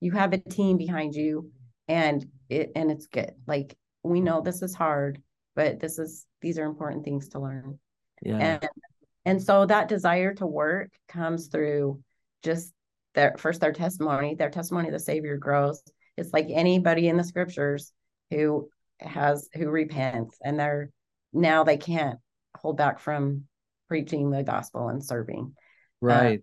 you 0.00 0.12
have 0.12 0.34
a 0.34 0.38
team 0.38 0.76
behind 0.76 1.14
you 1.14 1.50
and 1.88 2.26
it 2.50 2.72
and 2.76 2.90
it's 2.90 3.06
good 3.06 3.32
like 3.46 3.74
we 4.02 4.20
know 4.20 4.42
this 4.42 4.60
is 4.60 4.74
hard 4.74 5.22
but 5.56 5.80
this 5.80 5.98
is 5.98 6.26
these 6.42 6.58
are 6.58 6.66
important 6.66 7.04
things 7.04 7.28
to 7.28 7.38
learn 7.38 7.78
yeah. 8.22 8.36
and 8.36 8.68
And 9.24 9.42
so 9.42 9.66
that 9.66 9.88
desire 9.88 10.34
to 10.34 10.46
work 10.46 10.90
comes 11.08 11.48
through 11.48 12.02
just 12.42 12.72
their 13.14 13.34
first 13.38 13.60
their 13.60 13.72
testimony, 13.72 14.34
their 14.34 14.50
testimony 14.50 14.88
of 14.88 14.92
the 14.92 14.98
Savior 14.98 15.36
grows. 15.36 15.82
It's 16.16 16.32
like 16.32 16.46
anybody 16.50 17.08
in 17.08 17.16
the 17.16 17.24
scriptures 17.24 17.92
who 18.30 18.68
has 19.00 19.48
who 19.54 19.68
repents 19.68 20.38
and 20.44 20.58
they're 20.58 20.90
now 21.32 21.64
they 21.64 21.76
can't 21.76 22.18
hold 22.56 22.76
back 22.76 22.98
from 22.98 23.44
preaching 23.88 24.30
the 24.30 24.42
gospel 24.42 24.88
and 24.88 25.04
serving. 25.04 25.54
Right. 26.00 26.40
Uh, 26.40 26.42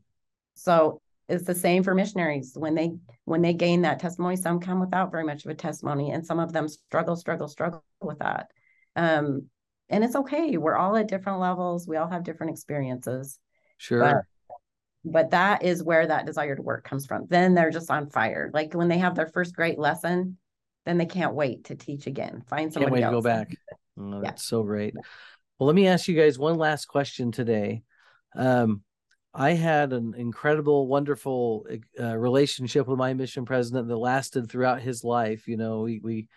so 0.59 1.01
it's 1.29 1.45
the 1.45 1.55
same 1.55 1.83
for 1.83 1.93
missionaries. 1.93 2.53
When 2.55 2.75
they 2.75 2.91
when 3.25 3.41
they 3.41 3.53
gain 3.53 3.83
that 3.83 3.99
testimony 3.99 4.35
some 4.35 4.59
come 4.59 4.79
without 4.79 5.11
very 5.11 5.23
much 5.23 5.45
of 5.45 5.51
a 5.51 5.55
testimony 5.55 6.11
and 6.11 6.25
some 6.25 6.39
of 6.39 6.51
them 6.51 6.67
struggle 6.67 7.15
struggle 7.15 7.47
struggle 7.47 7.83
with 8.01 8.19
that. 8.19 8.47
Um 8.95 9.47
and 9.89 10.03
it's 10.03 10.15
okay. 10.15 10.57
We're 10.57 10.75
all 10.75 10.95
at 10.97 11.07
different 11.07 11.39
levels. 11.39 11.87
We 11.87 11.97
all 11.97 12.09
have 12.09 12.23
different 12.23 12.51
experiences. 12.51 13.39
Sure. 13.77 13.99
But, 13.99 14.59
but 15.05 15.31
that 15.31 15.63
is 15.63 15.83
where 15.83 16.05
that 16.05 16.25
desire 16.25 16.55
to 16.55 16.61
work 16.61 16.83
comes 16.83 17.05
from. 17.05 17.25
Then 17.27 17.55
they're 17.55 17.71
just 17.71 17.89
on 17.89 18.09
fire. 18.09 18.51
Like 18.53 18.73
when 18.73 18.87
they 18.87 18.97
have 18.97 19.15
their 19.15 19.27
first 19.27 19.55
great 19.55 19.79
lesson 19.79 20.37
then 20.85 20.97
they 20.97 21.05
can't 21.05 21.35
wait 21.35 21.65
to 21.65 21.75
teach 21.75 22.07
again. 22.07 22.43
Find 22.49 22.73
wait 22.75 23.03
else. 23.03 23.11
to 23.11 23.17
go 23.17 23.21
back. 23.21 23.55
Oh, 24.01 24.21
that's 24.21 24.45
yeah. 24.45 24.49
so 24.49 24.63
great. 24.63 24.93
Well 25.57 25.67
let 25.67 25.75
me 25.75 25.87
ask 25.87 26.07
you 26.07 26.15
guys 26.15 26.39
one 26.39 26.55
last 26.55 26.85
question 26.85 27.33
today. 27.33 27.83
Um 28.33 28.81
I 29.33 29.51
had 29.51 29.93
an 29.93 30.15
incredible, 30.17 30.87
wonderful 30.87 31.67
uh, 31.99 32.17
relationship 32.17 32.87
with 32.87 32.97
my 32.97 33.13
mission 33.13 33.45
president 33.45 33.87
that 33.87 33.97
lasted 33.97 34.49
throughout 34.49 34.81
his 34.81 35.03
life. 35.03 35.47
You 35.47 35.57
know, 35.57 35.81
we, 35.81 35.99
we 36.03 36.27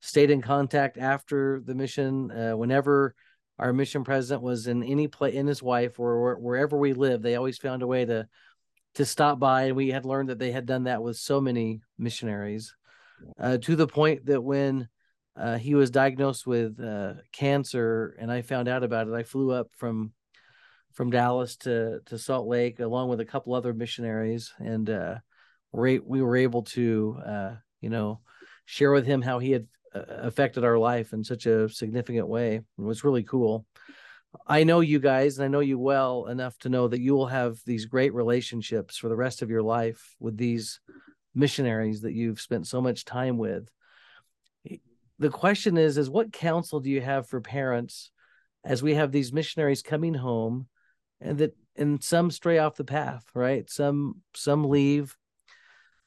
stayed 0.00 0.30
in 0.30 0.42
contact 0.42 0.98
after 0.98 1.62
the 1.64 1.74
mission. 1.74 2.30
Uh, 2.30 2.56
whenever 2.56 3.14
our 3.58 3.72
mission 3.72 4.04
president 4.04 4.42
was 4.42 4.66
in 4.66 4.82
any 4.82 5.08
place, 5.08 5.34
in 5.34 5.46
his 5.46 5.62
wife 5.62 5.98
or 5.98 6.36
wherever 6.36 6.76
we 6.76 6.92
lived, 6.92 7.22
they 7.22 7.36
always 7.36 7.58
found 7.58 7.82
a 7.82 7.86
way 7.86 8.04
to 8.04 8.26
to 8.94 9.06
stop 9.06 9.38
by. 9.38 9.64
And 9.64 9.76
we 9.76 9.88
had 9.88 10.04
learned 10.04 10.28
that 10.28 10.38
they 10.38 10.52
had 10.52 10.66
done 10.66 10.84
that 10.84 11.02
with 11.02 11.16
so 11.16 11.40
many 11.40 11.80
missionaries, 11.98 12.74
uh, 13.38 13.56
to 13.58 13.76
the 13.76 13.86
point 13.86 14.26
that 14.26 14.42
when 14.42 14.88
uh, 15.36 15.56
he 15.56 15.74
was 15.74 15.90
diagnosed 15.90 16.46
with 16.46 16.78
uh, 16.78 17.14
cancer 17.32 18.14
and 18.18 18.30
I 18.30 18.42
found 18.42 18.68
out 18.68 18.84
about 18.84 19.08
it, 19.08 19.14
I 19.14 19.22
flew 19.22 19.50
up 19.50 19.68
from 19.78 20.12
from 20.92 21.10
Dallas 21.10 21.56
to 21.58 22.00
to 22.06 22.18
Salt 22.18 22.46
Lake, 22.46 22.80
along 22.80 23.08
with 23.08 23.20
a 23.20 23.24
couple 23.24 23.54
other 23.54 23.74
missionaries, 23.74 24.52
and 24.58 24.88
uh, 24.88 25.16
we 25.72 25.98
we 25.98 26.22
were 26.22 26.36
able 26.36 26.62
to 26.62 27.18
uh, 27.24 27.54
you 27.80 27.90
know 27.90 28.20
share 28.64 28.92
with 28.92 29.06
him 29.06 29.22
how 29.22 29.38
he 29.38 29.50
had 29.52 29.66
uh, 29.94 30.02
affected 30.08 30.64
our 30.64 30.78
life 30.78 31.12
in 31.12 31.24
such 31.24 31.46
a 31.46 31.68
significant 31.68 32.28
way. 32.28 32.56
It 32.56 32.64
was 32.76 33.04
really 33.04 33.22
cool. 33.22 33.66
I 34.46 34.64
know 34.64 34.80
you 34.80 34.98
guys, 34.98 35.36
and 35.36 35.44
I 35.44 35.48
know 35.48 35.60
you 35.60 35.78
well 35.78 36.26
enough 36.26 36.58
to 36.60 36.70
know 36.70 36.88
that 36.88 37.00
you 37.00 37.14
will 37.14 37.26
have 37.26 37.58
these 37.66 37.84
great 37.84 38.14
relationships 38.14 38.96
for 38.96 39.08
the 39.08 39.16
rest 39.16 39.42
of 39.42 39.50
your 39.50 39.62
life 39.62 40.14
with 40.20 40.38
these 40.38 40.80
missionaries 41.34 42.02
that 42.02 42.14
you've 42.14 42.40
spent 42.40 42.66
so 42.66 42.80
much 42.80 43.04
time 43.04 43.36
with. 43.36 43.68
The 45.18 45.30
question 45.30 45.76
is, 45.76 45.98
is 45.98 46.08
what 46.10 46.32
counsel 46.32 46.80
do 46.80 46.90
you 46.90 47.00
have 47.00 47.28
for 47.28 47.40
parents 47.40 48.10
as 48.64 48.82
we 48.82 48.94
have 48.94 49.12
these 49.12 49.32
missionaries 49.32 49.82
coming 49.82 50.14
home 50.14 50.66
and 51.22 51.38
that 51.38 51.56
and 51.76 52.02
some 52.02 52.30
stray 52.30 52.58
off 52.58 52.76
the 52.76 52.84
path 52.84 53.24
right? 53.34 53.68
Some 53.70 54.22
some 54.34 54.68
leave. 54.68 55.16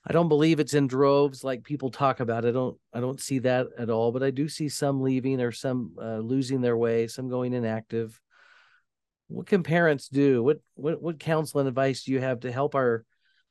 I 0.08 0.14
don't 0.14 0.30
believe 0.30 0.60
it's 0.60 0.76
in 0.76 0.86
droves 0.86 1.44
like 1.44 1.64
people 1.64 1.90
talk 1.90 2.20
about. 2.20 2.46
I 2.46 2.52
don't 2.52 2.78
i 2.94 3.00
don't 3.00 3.20
see 3.20 3.40
that 3.40 3.68
at 3.78 3.90
all 3.90 4.12
but 4.12 4.24
i 4.24 4.30
do 4.30 4.48
see 4.48 4.70
some 4.70 5.02
leaving 5.02 5.42
or 5.42 5.52
some 5.52 5.96
uh, 6.02 6.18
losing 6.18 6.62
their 6.62 6.78
way 6.78 7.08
some 7.08 7.30
going 7.30 7.54
inactive. 7.54 8.20
What 9.28 9.48
can 9.48 9.64
parents 9.64 10.08
do? 10.08 10.44
What 10.44 10.60
what 10.76 11.02
what 11.02 11.20
counsel 11.20 11.60
and 11.60 11.70
advice 11.70 12.04
do 12.04 12.12
you 12.12 12.20
have 12.20 12.42
to 12.42 12.52
help 12.52 12.76
our 12.76 13.06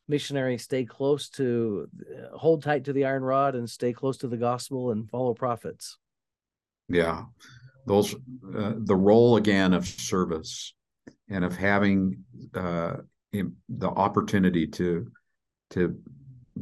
missionaries 0.06 0.62
stay 0.62 0.84
close 0.84 1.28
to 1.30 1.88
uh, 2.12 2.36
hold 2.36 2.62
tight 2.62 2.84
to 2.84 2.92
the 2.92 3.06
iron 3.06 3.24
rod 3.24 3.54
and 3.54 3.68
stay 3.68 3.92
close 3.92 4.18
to 4.18 4.28
the 4.28 4.36
gospel 4.36 4.92
and 4.92 5.10
follow 5.10 5.34
prophets? 5.34 5.98
Yeah. 6.88 7.24
Those 7.86 8.14
uh, 8.14 8.74
the 8.76 8.96
role 8.96 9.36
again 9.36 9.74
of 9.74 9.86
service 9.86 10.74
and 11.28 11.44
of 11.44 11.56
having 11.56 12.24
uh, 12.54 12.96
the 13.32 13.88
opportunity 13.88 14.66
to 14.66 15.10
to 15.70 15.98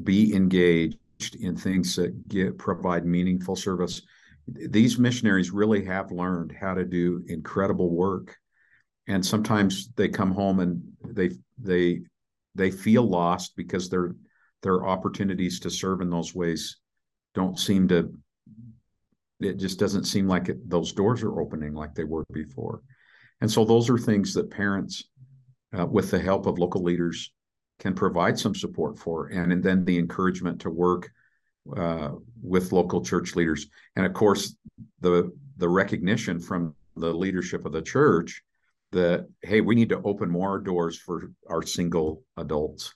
be 0.05 0.35
engaged 0.35 0.99
in 1.41 1.57
things 1.57 1.97
that 1.97 2.29
get 2.29 2.59
provide 2.59 3.05
meaningful 3.05 3.57
service. 3.57 4.03
These 4.47 4.99
missionaries 4.99 5.51
really 5.51 5.85
have 5.85 6.11
learned 6.11 6.53
how 6.59 6.75
to 6.75 6.85
do 6.85 7.25
incredible 7.29 7.91
work. 7.91 8.37
And 9.07 9.25
sometimes 9.25 9.91
they 9.97 10.09
come 10.09 10.33
home 10.33 10.61
and 10.61 10.83
they 11.05 11.31
they 11.59 12.03
they 12.55 12.71
feel 12.71 13.03
lost 13.03 13.55
because 13.57 13.89
their 13.89 14.15
their 14.63 14.87
opportunities 14.87 15.61
to 15.61 15.71
serve 15.71 16.01
in 16.01 16.11
those 16.11 16.35
ways 16.35 16.79
don't 17.35 17.59
seem 17.59 17.89
to 17.89 18.13
it 19.41 19.57
just 19.57 19.79
doesn't 19.79 20.05
seem 20.05 20.29
like 20.29 20.49
it, 20.49 20.71
those 20.71 20.93
doors 20.93 21.23
are 21.25 21.41
opening 21.41 21.75
like 21.75 21.95
they 21.95 22.05
were 22.05 22.25
before 22.33 22.83
and 23.43 23.51
so 23.51 23.65
those 23.65 23.91
are 23.91 23.99
things 23.99 24.33
that 24.35 24.51
parents, 24.51 25.11
uh, 25.77 25.85
with 25.85 26.13
the 26.13 26.19
help 26.21 26.47
of 26.47 26.61
local 26.61 26.81
leaders, 26.81 27.33
can 27.81 27.93
provide 27.93 28.39
some 28.39 28.55
support 28.55 28.97
for, 28.97 29.27
and, 29.27 29.53
and 29.53 29.65
then 29.65 29.85
the 29.85 29.99
encouragement 29.99 30.61
to 30.61 30.71
work 30.71 31.11
uh, 31.77 32.11
with 32.41 32.71
local 32.71 33.05
church 33.05 33.35
leaders, 33.35 33.67
and 33.97 34.07
of 34.07 34.13
course 34.13 34.55
the 35.01 35.33
the 35.57 35.69
recognition 35.69 36.39
from 36.39 36.75
the 36.97 37.13
leadership 37.13 37.67
of 37.67 37.73
the 37.73 37.83
church 37.83 38.43
that 38.93 39.27
hey, 39.43 39.61
we 39.61 39.75
need 39.75 39.89
to 39.89 40.01
open 40.03 40.31
more 40.31 40.61
doors 40.61 40.97
for 40.97 41.33
our 41.51 41.63
single 41.63 42.23
adults. 42.37 42.95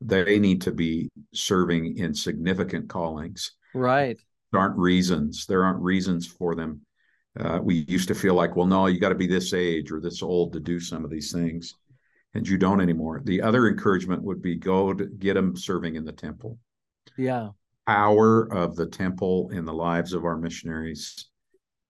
They 0.00 0.38
need 0.38 0.62
to 0.62 0.70
be 0.70 1.10
serving 1.34 1.98
in 1.98 2.14
significant 2.14 2.88
callings. 2.88 3.52
Right. 3.74 4.20
There 4.52 4.60
aren't 4.60 4.78
reasons. 4.78 5.46
There 5.46 5.64
aren't 5.64 5.82
reasons 5.82 6.28
for 6.28 6.54
them 6.54 6.82
uh, 7.38 7.60
we 7.62 7.84
used 7.88 8.08
to 8.08 8.14
feel 8.14 8.34
like, 8.34 8.56
well, 8.56 8.66
no, 8.66 8.86
you 8.86 8.98
got 8.98 9.10
to 9.10 9.14
be 9.14 9.26
this 9.26 9.52
age 9.54 9.92
or 9.92 10.00
this 10.00 10.22
old 10.22 10.52
to 10.52 10.60
do 10.60 10.80
some 10.80 11.04
of 11.04 11.10
these 11.10 11.32
things, 11.32 11.76
and 12.34 12.46
you 12.46 12.58
don't 12.58 12.80
anymore. 12.80 13.20
The 13.24 13.40
other 13.40 13.68
encouragement 13.68 14.22
would 14.22 14.42
be 14.42 14.56
go 14.56 14.92
to 14.92 15.06
get 15.06 15.34
them 15.34 15.56
serving 15.56 15.94
in 15.94 16.04
the 16.04 16.12
temple. 16.12 16.58
Yeah, 17.16 17.50
power 17.86 18.52
of 18.52 18.74
the 18.76 18.86
temple 18.86 19.50
in 19.52 19.64
the 19.64 19.72
lives 19.72 20.12
of 20.12 20.24
our 20.24 20.36
missionaries. 20.36 21.26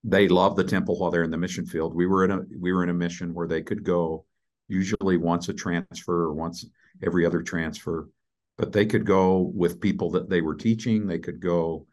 They 0.03 0.27
love 0.27 0.55
the 0.55 0.63
temple 0.63 0.97
while 0.97 1.11
they're 1.11 1.23
in 1.23 1.31
the 1.31 1.37
mission 1.37 1.65
field. 1.65 1.95
We 1.95 2.05
were 2.05 2.25
in 2.25 2.31
a 2.31 2.41
we 2.59 2.71
were 2.71 2.83
in 2.83 2.89
a 2.89 2.93
mission 2.93 3.33
where 3.33 3.47
they 3.47 3.61
could 3.61 3.83
go, 3.83 4.25
usually 4.67 5.17
once 5.17 5.49
a 5.49 5.53
transfer 5.53 6.23
or 6.23 6.33
once 6.33 6.65
every 7.03 7.25
other 7.25 7.41
transfer, 7.41 8.09
but 8.57 8.71
they 8.71 8.85
could 8.85 9.05
go 9.05 9.39
with 9.39 9.81
people 9.81 10.11
that 10.11 10.29
they 10.29 10.41
were 10.41 10.55
teaching. 10.55 11.07
They 11.07 11.19
could 11.19 11.39
go 11.39 11.87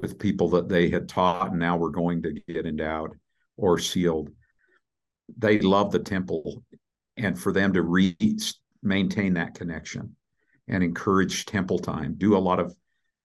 with 0.00 0.18
people 0.18 0.48
that 0.50 0.68
they 0.68 0.90
had 0.90 1.08
taught 1.08 1.50
and 1.50 1.60
now 1.60 1.76
were 1.76 1.90
going 1.90 2.22
to 2.22 2.32
get 2.32 2.66
endowed 2.66 3.12
or 3.56 3.78
sealed. 3.78 4.30
They 5.38 5.60
love 5.60 5.92
the 5.92 5.98
temple 5.98 6.62
and 7.16 7.38
for 7.38 7.52
them 7.52 7.72
to 7.74 7.82
re- 7.82 8.16
maintain 8.82 9.34
that 9.34 9.54
connection 9.54 10.16
and 10.68 10.82
encourage 10.82 11.46
temple 11.46 11.78
time, 11.78 12.14
do 12.16 12.36
a 12.36 12.38
lot 12.38 12.60
of 12.60 12.74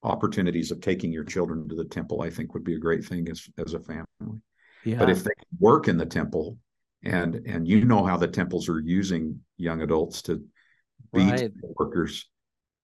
opportunities 0.03 0.71
of 0.71 0.81
taking 0.81 1.11
your 1.11 1.23
children 1.23 1.67
to 1.69 1.75
the 1.75 1.85
temple, 1.85 2.21
I 2.21 2.29
think 2.29 2.53
would 2.53 2.63
be 2.63 2.75
a 2.75 2.79
great 2.79 3.05
thing 3.05 3.29
as, 3.29 3.47
as 3.57 3.73
a 3.73 3.79
family. 3.79 4.41
Yeah. 4.83 4.97
But 4.97 5.09
if 5.09 5.23
they 5.23 5.31
work 5.59 5.87
in 5.87 5.97
the 5.97 6.05
temple 6.05 6.57
and 7.03 7.35
and 7.45 7.67
you 7.67 7.85
know 7.85 8.03
how 8.05 8.17
the 8.17 8.27
temples 8.27 8.69
are 8.69 8.79
using 8.79 9.39
young 9.57 9.81
adults 9.81 10.21
to 10.23 10.43
be 11.13 11.29
right. 11.29 11.51
workers, 11.61 12.27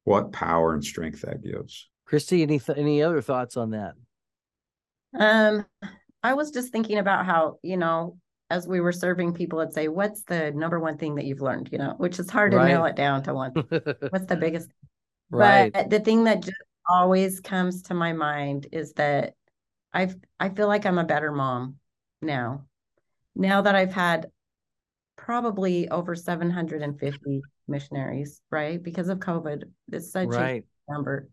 what 0.04 0.32
power 0.32 0.74
and 0.74 0.84
strength 0.84 1.22
that 1.22 1.43
gives. 1.43 1.89
Kristi, 2.13 2.43
any 2.43 2.60
th- 2.60 2.78
any 2.78 3.02
other 3.02 3.21
thoughts 3.21 3.58
on 3.58 3.71
that? 3.71 3.95
Um, 5.17 5.65
I 6.21 6.36
was 6.36 6.52
just 6.52 6.71
thinking 6.71 6.99
about 6.99 7.26
how 7.26 7.58
you 7.63 7.76
know, 7.76 8.17
as 8.52 8.67
we 8.67 8.82
were 8.82 8.91
serving 8.91 9.34
people, 9.34 9.60
I'd 9.60 9.73
say, 9.73 9.88
"What's 9.88 10.21
the 10.23 10.52
number 10.52 10.80
one 10.80 10.97
thing 10.97 11.15
that 11.15 11.26
you've 11.26 11.41
learned?" 11.41 11.69
You 11.71 11.80
know, 11.80 11.95
which 11.97 12.19
is 12.19 12.30
hard 12.30 12.52
to 12.52 12.63
nail 12.63 12.86
it 12.86 12.95
down 12.95 13.23
to 13.23 13.34
one. 13.34 13.52
What's 14.10 14.28
the 14.28 14.38
biggest? 14.39 14.69
Right. 15.32 15.73
But 15.73 15.89
the 15.89 15.99
thing 15.99 16.26
that 16.26 16.41
just 16.41 16.58
always 16.88 17.39
comes 17.39 17.82
to 17.84 17.95
my 17.95 18.13
mind 18.13 18.67
is 18.71 18.93
that 18.93 19.34
I 19.91 20.13
I 20.39 20.49
feel 20.49 20.67
like 20.67 20.86
I'm 20.86 20.99
a 20.99 21.04
better 21.04 21.32
mom 21.32 21.78
now. 22.21 22.65
Now 23.36 23.62
that 23.62 23.73
I've 23.73 23.93
had 23.93 24.28
probably 25.15 25.89
over 25.89 26.15
750 26.15 27.41
missionaries, 27.67 28.39
right? 28.52 28.82
Because 28.82 29.10
of 29.10 29.17
COVID, 29.17 29.63
it's 29.91 30.12
such 30.12 30.30
right. 30.30 30.63
a 30.88 30.91
number. 30.91 31.30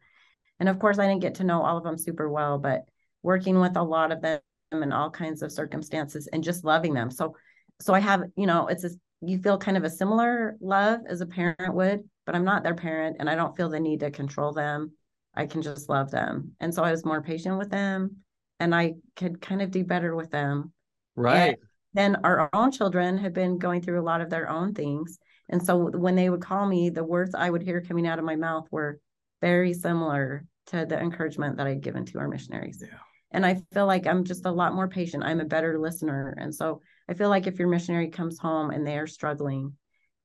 And 0.61 0.69
of 0.69 0.79
course, 0.79 0.99
I 0.99 1.09
didn't 1.09 1.23
get 1.23 1.37
to 1.37 1.45
know 1.45 1.63
all 1.63 1.79
of 1.79 1.85
them 1.85 1.99
super 1.99 2.29
well, 2.29 2.59
but 2.59 2.85
working 3.23 3.59
with 3.59 3.77
a 3.77 3.83
lot 3.83 4.13
of 4.13 4.21
them 4.21 4.41
in 4.73 4.93
all 4.93 5.11
kinds 5.11 5.43
of 5.43 5.51
circumstances 5.51 6.29
and 6.33 6.45
just 6.45 6.65
loving 6.65 6.95
them. 6.95 7.11
So, 7.11 7.35
so 7.81 7.95
I 7.95 8.01
have, 8.01 8.23
you 8.37 8.47
know, 8.47 8.69
it's 8.69 8.85
a, 8.85 8.91
you 9.23 9.39
feel 9.39 9.59
kind 9.59 9.77
of 9.77 9.85
a 9.85 9.91
similar 9.91 10.57
love 10.61 11.01
as 11.09 11.23
a 11.23 11.27
parent 11.27 11.75
would, 11.75 12.05
but 12.27 12.35
I'm 12.35 12.45
not 12.45 12.63
their 12.63 12.75
parent 12.75 13.17
and 13.19 13.29
I 13.29 13.35
don't 13.35 13.57
feel 13.57 13.69
the 13.69 13.81
need 13.81 14.01
to 14.01 14.11
control 14.11 14.53
them. 14.53 14.93
I 15.35 15.47
can 15.47 15.63
just 15.63 15.89
love 15.89 16.11
them. 16.11 16.53
And 16.61 16.75
so 16.75 16.83
I 16.83 16.91
was 16.91 17.05
more 17.05 17.23
patient 17.23 17.59
with 17.59 17.71
them 17.71 18.17
and 18.59 18.75
I 18.75 18.95
could 19.17 19.41
kind 19.41 19.63
of 19.63 19.71
do 19.71 19.85
better 19.85 20.15
with 20.15 20.31
them. 20.31 20.73
Right. 21.17 21.57
then 21.93 22.17
our 22.23 22.49
own 22.53 22.71
children 22.71 23.19
have 23.19 23.33
been 23.33 23.59
going 23.59 23.83
through 23.83 24.01
a 24.01 24.03
lot 24.03 24.21
of 24.21 24.31
their 24.31 24.49
own 24.49 24.75
things. 24.75 25.19
And 25.49 25.65
so 25.65 25.91
when 25.91 26.15
they 26.15 26.31
would 26.31 26.41
call 26.41 26.67
me, 26.67 26.91
the 26.91 27.05
words 27.05 27.35
I 27.35 27.51
would 27.51 27.63
hear 27.63 27.81
coming 27.81 28.07
out 28.07 28.19
of 28.19 28.25
my 28.25 28.37
mouth 28.37 28.69
were 28.71 29.01
very 29.41 29.73
similar 29.73 30.45
to 30.67 30.87
the 30.87 30.99
encouragement 30.99 31.57
that 31.57 31.67
I'd 31.67 31.83
given 31.83 32.05
to 32.07 32.19
our 32.19 32.29
missionaries. 32.29 32.83
Yeah. 32.83 32.99
And 33.33 33.47
I 33.47 33.61
feel 33.73 33.87
like 33.87 34.07
I'm 34.07 34.25
just 34.25 34.45
a 34.47 34.51
lot 34.51 34.75
more 34.75 34.89
patient. 34.89 35.23
I'm 35.25 35.41
a 35.41 35.45
better 35.45 35.79
listener. 35.79 36.35
And 36.39 36.55
so 36.55 36.81
I 37.09 37.15
feel 37.15 37.29
like 37.29 37.47
if 37.47 37.59
your 37.59 37.69
missionary 37.69 38.09
comes 38.09 38.39
home 38.39 38.71
and 38.71 38.87
they 38.87 38.99
are 38.99 39.07
struggling, 39.07 39.75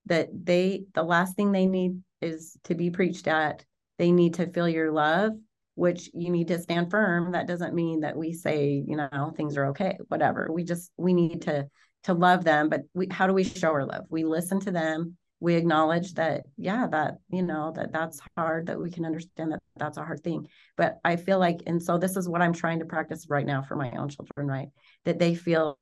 that 0.07 0.29
they, 0.33 0.85
the 0.93 1.03
last 1.03 1.35
thing 1.35 1.51
they 1.51 1.65
need 1.65 2.01
is 2.21 2.57
to 2.65 2.75
be 2.75 2.89
preached 2.89 3.27
at. 3.27 3.63
They 3.97 4.11
need 4.11 4.35
to 4.35 4.47
feel 4.47 4.67
your 4.67 4.91
love, 4.91 5.33
which 5.75 6.09
you 6.13 6.29
need 6.29 6.47
to 6.49 6.59
stand 6.59 6.91
firm. 6.91 7.31
That 7.31 7.47
doesn't 7.47 7.73
mean 7.73 8.01
that 8.01 8.17
we 8.17 8.33
say, 8.33 8.83
you 8.85 8.97
know, 8.97 9.33
things 9.35 9.57
are 9.57 9.67
okay, 9.67 9.97
whatever. 10.07 10.49
We 10.51 10.63
just, 10.63 10.91
we 10.97 11.13
need 11.13 11.43
to, 11.43 11.67
to 12.03 12.13
love 12.13 12.43
them. 12.43 12.69
But 12.69 12.81
we, 12.93 13.07
how 13.09 13.27
do 13.27 13.33
we 13.33 13.43
show 13.43 13.69
our 13.69 13.85
love? 13.85 14.05
We 14.09 14.23
listen 14.23 14.59
to 14.61 14.71
them 14.71 15.17
we 15.39 15.55
acknowledge 15.55 16.13
that 16.13 16.45
yeah 16.57 16.87
that 16.87 17.15
you 17.29 17.43
know 17.43 17.73
that 17.75 17.91
that's 17.91 18.19
hard 18.37 18.67
that 18.67 18.79
we 18.79 18.89
can 18.89 19.05
understand 19.05 19.51
that 19.51 19.59
that's 19.75 19.97
a 19.97 20.03
hard 20.03 20.23
thing. 20.23 20.47
But 20.77 20.99
i 21.03 21.15
feel 21.15 21.39
like 21.39 21.61
and 21.67 21.81
so 21.81 21.97
this 21.97 22.15
is 22.15 22.29
what 22.29 22.41
i'm 22.41 22.53
trying 22.53 22.79
to 22.79 22.85
practice 22.85 23.27
right 23.29 23.45
now 23.45 23.61
for 23.61 23.75
my 23.75 23.91
own 23.91 24.09
children 24.09 24.47
right? 24.47 24.69
That 25.05 25.19
they 25.19 25.35
feel 25.35 25.77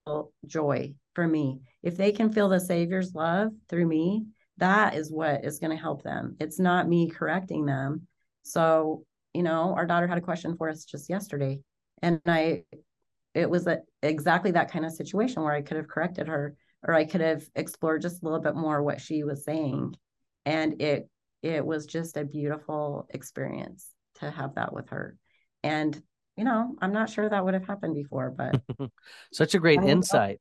joy 0.45 0.93
for 1.13 1.27
me. 1.27 1.59
If 1.81 1.97
they 1.97 2.11
can 2.11 2.31
feel 2.31 2.49
the 2.49 2.59
savior's 2.59 3.13
love 3.13 3.51
through 3.69 3.87
me 3.87 4.25
that 4.57 4.95
is 4.95 5.11
what 5.11 5.43
is 5.43 5.57
going 5.59 5.75
to 5.75 5.81
help 5.81 6.03
them. 6.03 6.37
It's 6.39 6.59
not 6.59 6.87
me 6.87 7.09
correcting 7.09 7.65
them. 7.65 8.07
So 8.43 9.03
you 9.33 9.43
know 9.43 9.73
our 9.75 9.85
daughter 9.85 10.07
had 10.07 10.17
a 10.17 10.21
question 10.21 10.55
for 10.55 10.69
us 10.69 10.85
just 10.85 11.09
yesterday 11.09 11.59
and 12.01 12.21
i 12.25 12.63
it 13.33 13.49
was 13.49 13.65
a, 13.65 13.79
exactly 14.03 14.51
that 14.51 14.71
kind 14.71 14.85
of 14.85 14.91
situation 14.91 15.43
where 15.43 15.53
i 15.53 15.61
could 15.61 15.77
have 15.77 15.87
corrected 15.87 16.27
her 16.27 16.55
or 16.85 16.93
I 16.93 17.05
could 17.05 17.21
have 17.21 17.43
explored 17.55 18.01
just 18.01 18.21
a 18.21 18.25
little 18.25 18.41
bit 18.41 18.55
more 18.55 18.81
what 18.81 19.01
she 19.01 19.23
was 19.23 19.45
saying. 19.45 19.95
And 20.45 20.81
it 20.81 21.09
it 21.41 21.65
was 21.65 21.85
just 21.85 22.17
a 22.17 22.23
beautiful 22.23 23.07
experience 23.09 23.89
to 24.15 24.29
have 24.29 24.55
that 24.55 24.73
with 24.73 24.89
her. 24.89 25.17
And 25.63 26.01
you 26.35 26.43
know, 26.43 26.75
I'm 26.81 26.93
not 26.93 27.09
sure 27.09 27.29
that 27.29 27.45
would 27.45 27.53
have 27.53 27.67
happened 27.67 27.95
before, 27.95 28.31
but 28.31 28.61
such 29.31 29.53
a 29.53 29.59
great 29.59 29.79
I 29.79 29.87
insight. 29.87 30.39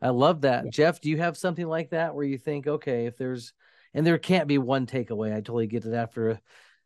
I 0.00 0.08
love 0.08 0.42
that. 0.42 0.64
Yeah. 0.64 0.70
Jeff, 0.70 1.00
do 1.00 1.10
you 1.10 1.18
have 1.18 1.36
something 1.36 1.66
like 1.66 1.90
that 1.90 2.14
where 2.14 2.24
you 2.24 2.38
think, 2.38 2.66
okay, 2.66 3.06
if 3.06 3.16
there's 3.16 3.52
and 3.94 4.06
there 4.06 4.18
can't 4.18 4.48
be 4.48 4.58
one 4.58 4.86
takeaway. 4.86 5.32
I 5.32 5.36
totally 5.36 5.68
get 5.68 5.84
it 5.84 5.94
after 5.94 6.40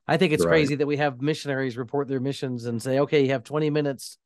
I 0.07 0.17
think 0.17 0.33
it's 0.33 0.45
right. 0.45 0.53
crazy 0.53 0.75
that 0.77 0.87
we 0.87 0.97
have 0.99 1.21
missionaries 1.21 1.77
report 1.77 2.09
their 2.09 2.21
missions 2.21 2.65
and 2.65 2.83
say, 2.83 3.01
okay, 3.01 3.25
you 3.25 3.33
have 3.33 3.45
20 3.45 3.69
minutes 3.71 4.19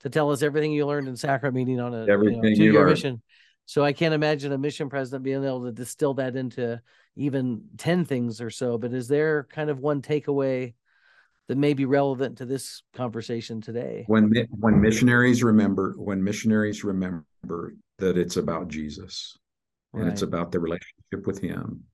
to 0.00 0.10
tell 0.10 0.30
us 0.32 0.42
everything 0.42 0.72
you 0.72 0.86
learned 0.86 1.08
in 1.08 1.16
sacrament 1.16 1.54
meeting 1.54 1.80
on 1.80 1.94
a 1.94 2.06
everything 2.06 2.42
you 2.42 2.50
know, 2.50 2.56
two-year 2.56 2.86
mission. 2.86 3.22
So 3.68 3.84
I 3.84 3.92
can't 3.92 4.14
imagine 4.14 4.50
a 4.52 4.56
mission 4.56 4.88
president 4.88 5.24
being 5.24 5.44
able 5.44 5.64
to 5.64 5.72
distill 5.72 6.14
that 6.14 6.36
into 6.36 6.80
even 7.16 7.64
10 7.76 8.06
things 8.06 8.40
or 8.40 8.48
so. 8.48 8.78
But 8.78 8.94
is 8.94 9.08
there 9.08 9.46
kind 9.50 9.68
of 9.68 9.78
one 9.78 10.00
takeaway 10.00 10.72
that 11.48 11.58
may 11.58 11.74
be 11.74 11.84
relevant 11.84 12.38
to 12.38 12.46
this 12.46 12.82
conversation 12.94 13.60
today? 13.60 14.04
When 14.06 14.32
when 14.58 14.80
missionaries 14.80 15.42
remember 15.42 15.94
when 15.98 16.24
missionaries 16.24 16.82
remember 16.82 17.74
that 17.98 18.16
it's 18.16 18.38
about 18.38 18.68
Jesus 18.68 19.36
and 19.92 20.04
right. 20.04 20.12
it's 20.12 20.22
about 20.22 20.50
the 20.50 20.60
relationship 20.60 21.26
with 21.26 21.38
him. 21.38 21.84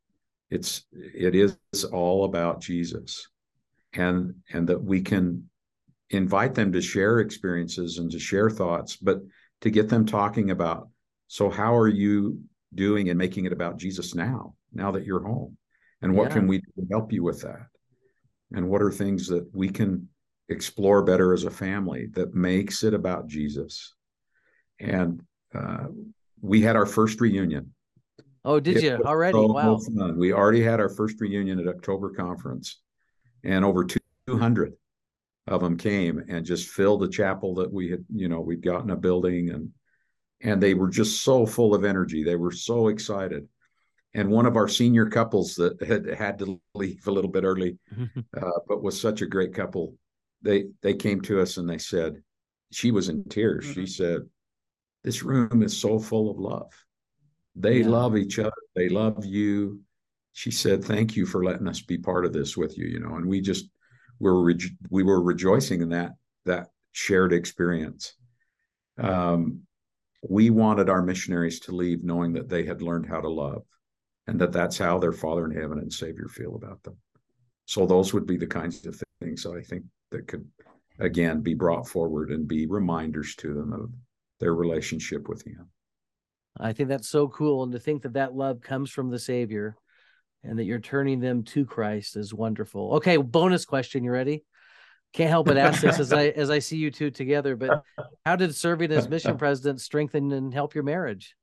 It's 0.51 0.85
it 0.93 1.35
is 1.35 1.57
all 1.93 2.25
about 2.25 2.61
Jesus. 2.61 3.27
And 3.95 4.37
and 4.53 4.69
that 4.69 4.81
we 4.81 5.01
can 5.01 5.51
invite 6.11 6.55
them 6.55 6.71
to 6.71 6.81
share 6.81 7.19
experiences 7.19 7.99
and 7.99 8.13
to 8.13 8.21
share 8.21 8.49
thoughts, 8.49 8.95
but 8.95 9.23
to 9.63 9.71
get 9.71 9.89
them 9.89 10.07
talking 10.07 10.53
about 10.53 10.89
so, 11.35 11.51
how 11.51 11.77
are 11.77 11.89
you 11.89 12.39
doing 12.77 13.09
and 13.09 13.19
making 13.19 13.45
it 13.45 13.53
about 13.53 13.77
Jesus 13.77 14.15
now, 14.15 14.55
now 14.73 14.93
that 14.93 15.05
you're 15.05 15.25
home? 15.25 15.57
And 16.01 16.15
what 16.15 16.29
yeah. 16.29 16.35
can 16.35 16.47
we 16.47 16.59
do 16.59 16.67
to 16.79 16.87
help 16.93 17.13
you 17.13 17.25
with 17.25 17.43
that? 17.43 17.67
And 18.53 18.69
what 18.69 18.81
are 18.81 18.93
things 18.93 19.27
that 19.27 19.45
we 19.53 19.69
can 19.69 20.09
explore 20.49 21.03
better 21.03 21.33
as 21.33 21.43
a 21.43 21.51
family 21.51 22.07
that 22.13 22.37
makes 22.37 22.85
it 22.85 22.95
about 22.95 23.27
Jesus? 23.27 23.97
And 24.79 25.25
uh, 25.53 25.87
we 26.41 26.63
had 26.63 26.77
our 26.77 26.87
first 26.87 27.21
reunion. 27.21 27.75
Oh, 28.45 28.61
did 28.61 28.77
it 28.77 28.85
you 28.85 29.03
already? 29.05 29.33
So 29.33 29.47
wow. 29.47 29.77
Fun. 29.79 30.17
We 30.17 30.33
already 30.33 30.63
had 30.63 30.79
our 30.79 30.89
first 30.89 31.21
reunion 31.21 31.59
at 31.59 31.67
October 31.67 32.11
conference, 32.11 32.81
and 33.43 33.65
over 33.65 33.85
200 34.29 34.75
of 35.49 35.63
them 35.63 35.79
came 35.79 36.23
and 36.29 36.47
just 36.47 36.69
filled 36.69 37.01
the 37.01 37.09
chapel 37.09 37.57
that 37.57 37.73
we 37.73 37.91
had, 37.91 38.05
you 38.15 38.29
know, 38.29 38.41
we'd 38.41 38.63
gotten 38.63 38.91
a 38.91 38.97
building 38.97 39.51
and 39.51 39.73
and 40.43 40.63
they 40.63 40.75
were 40.75 40.91
just 40.91 41.23
so 41.23 41.47
full 41.47 41.75
of 41.75 41.85
energy. 41.85 42.23
They 42.23 42.37
were 42.37 42.53
so 42.53 42.89
excited. 42.89 43.49
And 44.15 44.31
one 44.31 44.47
of 44.47 44.57
our 44.57 44.69
senior 44.69 45.07
couples 45.07 45.55
that 45.57 45.83
had 45.83 46.07
had 46.07 46.39
to 46.39 46.61
leave 46.75 47.07
a 47.07 47.11
little 47.11 47.31
bit 47.31 47.45
early, 47.45 47.79
uh, 48.37 48.51
but 48.69 48.83
was 48.83 49.01
such 49.01 49.23
a 49.23 49.27
great 49.27 49.55
couple, 49.55 49.95
they 50.43 50.67
they 50.83 50.95
came 50.95 51.21
to 51.23 51.41
us 51.41 51.57
and 51.57 51.69
they 51.69 51.79
said, 51.79 52.23
she 52.75 52.91
was 52.91 53.09
in 53.09 53.25
tears. 53.25 53.65
Mm-hmm. 53.65 53.81
She 53.81 53.87
said, 53.87 54.23
"This 55.05 55.23
room 55.23 55.63
is 55.63 55.77
so 55.77 55.99
full 55.99 56.31
of 56.31 56.39
love. 56.39 56.73
They 57.55 57.79
yeah. 57.79 57.89
love 57.89 58.17
each 58.17 58.39
other. 58.39 58.53
They 58.75 58.89
love 58.89 59.25
you." 59.25 59.81
She 60.33 60.51
said, 60.51 60.85
"Thank 60.85 61.17
you 61.17 61.25
for 61.25 61.45
letting 61.45 61.69
us 61.69 61.81
be 61.81 61.99
part 61.99 62.25
of 62.25 62.33
this 62.33 62.57
with 62.57 62.77
you." 62.77 62.87
You 62.87 63.01
know, 63.01 63.15
and 63.15 63.27
we 63.27 63.41
just 63.41 63.71
we 64.19 64.31
were 64.31 64.43
re- 64.43 64.79
we 64.91 65.03
were 65.03 65.23
rejoicing 65.23 65.83
in 65.83 65.91
that 65.91 66.13
that 66.45 66.69
shared 66.93 67.33
experience. 67.33 68.15
Um, 68.99 69.63
we 70.29 70.51
wanted 70.51 70.89
our 70.89 71.03
missionaries 71.03 71.61
to 71.61 71.73
leave 71.73 72.03
knowing 72.03 72.33
that 72.33 72.49
they 72.49 72.65
had 72.65 72.83
learned 72.83 73.07
how 73.07 73.21
to 73.21 73.29
love 73.29 73.63
and 74.27 74.41
that 74.41 74.53
that's 74.53 74.79
how 74.79 74.99
their 74.99 75.13
father 75.13 75.45
in 75.45 75.51
heaven 75.51 75.79
and 75.79 75.93
savior 75.93 76.29
feel 76.29 76.55
about 76.57 76.83
them. 76.83 76.97
So 77.67 77.87
those 77.87 78.15
would 78.15 78.27
be 78.27 78.37
the 78.37 78.47
kinds 78.47 78.85
of 78.87 79.01
things 79.21 79.47
i 79.47 79.61
think 79.63 79.85
that 80.11 80.27
could 80.27 80.47
again 80.99 81.41
be 81.41 81.55
brought 81.55 81.89
forward 81.89 82.31
and 82.31 82.47
be 82.47 82.67
reminders 82.67 83.35
to 83.37 83.55
them 83.55 83.73
of 83.73 83.91
their 84.41 84.55
relationship 84.55 85.29
with 85.29 85.45
him. 85.47 85.69
I 86.59 86.73
think 86.73 86.89
that's 86.89 87.09
so 87.09 87.29
cool. 87.29 87.63
And 87.63 87.73
to 87.73 87.79
think 87.79 88.03
that 88.03 88.13
that 88.13 88.35
love 88.35 88.61
comes 88.61 88.91
from 88.91 89.11
the 89.11 89.19
savior 89.19 89.77
and 90.43 90.59
that 90.59 90.65
you're 90.65 90.79
turning 90.79 91.21
them 91.21 91.43
to 91.45 91.65
christ 91.65 92.17
is 92.17 92.35
wonderful. 92.35 92.95
Okay 92.97 93.17
bonus 93.17 93.65
question. 93.65 94.05
You 94.05 94.13
ready 94.13 94.45
can't 95.15 95.31
help 95.31 95.47
but 95.47 95.57
ask 95.57 95.81
this 95.81 96.01
as 96.01 96.13
I 96.13 96.27
as 96.37 96.51
I 96.51 96.59
see 96.59 96.77
you 96.77 96.91
two 96.91 97.11
together. 97.11 97.57
But 97.57 97.83
how 98.27 98.37
did 98.37 98.55
serving 98.55 98.93
as 98.93 99.09
mission 99.09 99.39
president 99.39 99.81
strengthen 99.81 100.33
and 100.33 100.53
help 100.53 100.75
your 100.75 100.85
marriage? 100.85 101.35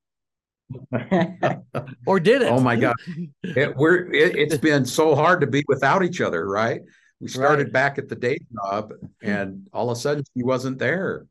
or 2.05 2.19
did 2.19 2.41
it? 2.41 2.49
Oh 2.49 2.59
my 2.59 2.75
God, 2.75 2.95
it, 3.43 3.75
we're 3.75 4.11
it, 4.13 4.51
has 4.51 4.59
been 4.59 4.85
so 4.85 5.15
hard 5.15 5.41
to 5.41 5.47
be 5.47 5.63
without 5.67 6.03
each 6.03 6.21
other, 6.21 6.47
right? 6.47 6.81
We 7.19 7.27
started 7.27 7.65
right. 7.65 7.73
back 7.73 7.97
at 7.97 8.07
the 8.07 8.15
day 8.15 8.39
job, 8.53 8.93
hmm. 9.01 9.29
and 9.29 9.67
all 9.73 9.89
of 9.89 9.97
a 9.97 9.99
sudden 9.99 10.23
she 10.35 10.43
wasn't 10.43 10.77
there. 10.77 11.25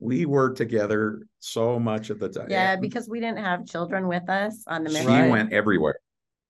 We 0.00 0.26
were 0.26 0.52
together 0.52 1.26
so 1.40 1.78
much 1.78 2.10
at 2.10 2.18
the 2.18 2.28
time. 2.28 2.48
Yeah, 2.50 2.76
because 2.76 3.08
we 3.08 3.20
didn't 3.20 3.38
have 3.38 3.66
children 3.66 4.06
with 4.06 4.28
us 4.28 4.64
on 4.66 4.84
the 4.84 4.90
mission. 4.90 5.06
She 5.06 5.30
went 5.30 5.52
everywhere. 5.52 5.98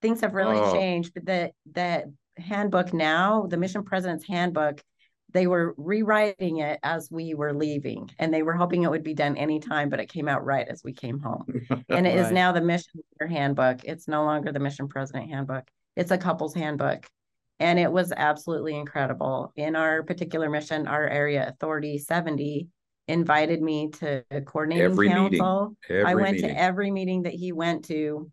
Things 0.02 0.20
have 0.22 0.34
really 0.34 0.58
oh. 0.58 0.72
changed, 0.72 1.14
but 1.14 1.24
the 1.24 1.52
the 1.72 2.12
handbook 2.36 2.92
now, 2.92 3.46
the 3.48 3.56
mission 3.56 3.84
president's 3.84 4.26
handbook, 4.26 4.82
they 5.34 5.48
were 5.48 5.74
rewriting 5.76 6.58
it 6.58 6.78
as 6.82 7.10
we 7.10 7.34
were 7.34 7.52
leaving 7.52 8.08
and 8.20 8.32
they 8.32 8.42
were 8.42 8.54
hoping 8.54 8.84
it 8.84 8.90
would 8.90 9.02
be 9.02 9.14
done 9.14 9.36
anytime 9.36 9.90
but 9.90 10.00
it 10.00 10.08
came 10.08 10.28
out 10.28 10.44
right 10.44 10.66
as 10.68 10.82
we 10.82 10.92
came 10.92 11.20
home. 11.20 11.44
And 11.88 12.06
it 12.06 12.10
right. 12.10 12.18
is 12.18 12.30
now 12.30 12.52
the 12.52 12.60
mission 12.60 13.02
handbook. 13.20 13.84
It's 13.84 14.08
no 14.08 14.24
longer 14.24 14.52
the 14.52 14.60
mission 14.60 14.88
president 14.88 15.28
handbook. 15.28 15.64
It's 15.96 16.10
a 16.10 16.18
couple's 16.18 16.54
handbook. 16.54 17.06
And 17.60 17.78
it 17.78 17.90
was 17.90 18.12
absolutely 18.16 18.76
incredible. 18.76 19.52
In 19.56 19.76
our 19.76 20.02
particular 20.02 20.48
mission 20.48 20.86
our 20.86 21.06
area 21.06 21.48
authority 21.48 21.98
70 21.98 22.68
invited 23.08 23.60
me 23.60 23.90
to 23.90 24.24
coordinating 24.46 24.84
every 24.84 25.08
council. 25.08 25.76
I 25.90 26.14
went 26.14 26.36
meeting. 26.36 26.50
to 26.50 26.58
every 26.58 26.90
meeting 26.90 27.22
that 27.22 27.34
he 27.34 27.52
went 27.52 27.84
to 27.86 28.30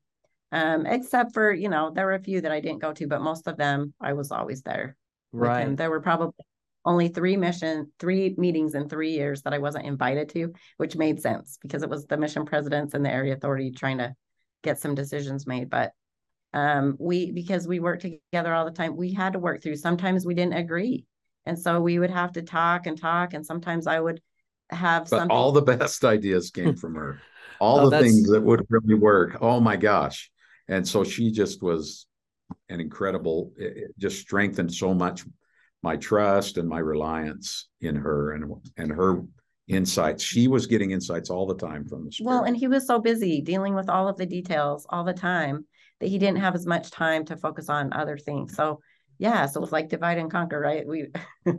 um, 0.53 0.85
except 0.85 1.33
for 1.33 1.51
you 1.51 1.69
know 1.69 1.91
there 1.93 2.05
were 2.05 2.13
a 2.13 2.21
few 2.21 2.41
that 2.41 2.51
i 2.51 2.59
didn't 2.59 2.79
go 2.79 2.93
to 2.93 3.07
but 3.07 3.21
most 3.21 3.47
of 3.47 3.57
them 3.57 3.93
i 4.01 4.13
was 4.13 4.31
always 4.31 4.61
there 4.61 4.95
right. 5.31 5.75
There 5.75 5.89
were 5.89 6.01
probably 6.01 6.33
only 6.85 7.07
three 7.09 7.37
mission, 7.37 7.91
three 7.99 8.33
meetings 8.37 8.73
in 8.73 8.89
three 8.89 9.11
years 9.11 9.43
that 9.43 9.53
I 9.53 9.59
wasn't 9.59 9.85
invited 9.85 10.29
to, 10.29 10.53
which 10.77 10.95
made 10.95 11.21
sense 11.21 11.57
because 11.61 11.83
it 11.83 11.89
was 11.89 12.05
the 12.05 12.17
mission 12.17 12.45
presidents 12.45 12.93
and 12.93 13.05
the 13.05 13.11
area 13.11 13.33
authority 13.33 13.71
trying 13.71 13.99
to 13.99 14.15
get 14.63 14.79
some 14.79 14.95
decisions 14.95 15.45
made. 15.45 15.69
But 15.69 15.91
um, 16.53 16.95
we, 16.99 17.31
because 17.31 17.67
we 17.67 17.79
worked 17.79 18.01
together 18.01 18.53
all 18.53 18.65
the 18.65 18.71
time, 18.71 18.95
we 18.95 19.13
had 19.13 19.33
to 19.33 19.39
work 19.39 19.61
through. 19.61 19.75
Sometimes 19.75 20.25
we 20.25 20.33
didn't 20.33 20.53
agree. 20.53 21.05
And 21.45 21.57
so 21.57 21.79
we 21.81 21.99
would 21.99 22.11
have 22.11 22.33
to 22.33 22.41
talk 22.41 22.87
and 22.87 22.99
talk. 22.99 23.33
And 23.33 23.45
sometimes 23.45 23.87
I 23.87 23.99
would 23.99 24.21
have 24.69 25.07
some. 25.07 25.17
but 25.17 25.21
something. 25.21 25.37
all 25.37 25.51
the 25.51 25.61
best 25.61 26.03
ideas 26.03 26.49
came 26.51 26.75
from 26.75 26.95
her. 26.95 27.21
All 27.59 27.81
oh, 27.81 27.83
the 27.83 27.89
that's... 27.91 28.03
things 28.05 28.29
that 28.31 28.41
would 28.41 28.65
really 28.69 28.95
work. 28.95 29.37
Oh 29.39 29.59
my 29.59 29.77
gosh. 29.77 30.31
And 30.67 30.87
so 30.87 31.03
she 31.03 31.31
just 31.31 31.61
was 31.61 32.07
an 32.69 32.79
incredible, 32.79 33.53
it 33.55 33.91
just 33.99 34.19
strengthened 34.19 34.73
so 34.73 34.95
much 34.95 35.23
my 35.83 35.95
trust 35.97 36.57
and 36.57 36.67
my 36.67 36.79
reliance 36.79 37.67
in 37.81 37.95
her 37.95 38.33
and 38.33 38.51
and 38.77 38.91
her 38.91 39.23
insights. 39.67 40.23
She 40.23 40.47
was 40.47 40.67
getting 40.67 40.91
insights 40.91 41.29
all 41.29 41.45
the 41.45 41.55
time 41.55 41.87
from 41.87 42.05
the 42.05 42.11
spirit. 42.11 42.29
Well, 42.29 42.43
and 42.43 42.55
he 42.55 42.67
was 42.67 42.85
so 42.85 42.99
busy 42.99 43.41
dealing 43.41 43.73
with 43.73 43.89
all 43.89 44.07
of 44.07 44.17
the 44.17 44.25
details 44.25 44.85
all 44.89 45.03
the 45.03 45.13
time 45.13 45.65
that 45.99 46.07
he 46.07 46.17
didn't 46.17 46.39
have 46.39 46.55
as 46.55 46.65
much 46.65 46.91
time 46.91 47.25
to 47.25 47.37
focus 47.37 47.69
on 47.69 47.93
other 47.93 48.17
things. 48.17 48.55
So 48.55 48.81
yeah, 49.21 49.45
so 49.45 49.61
it's 49.61 49.71
like 49.71 49.87
divide 49.87 50.17
and 50.17 50.31
conquer, 50.31 50.59
right? 50.59 50.85
We 50.85 51.09
so 51.45 51.53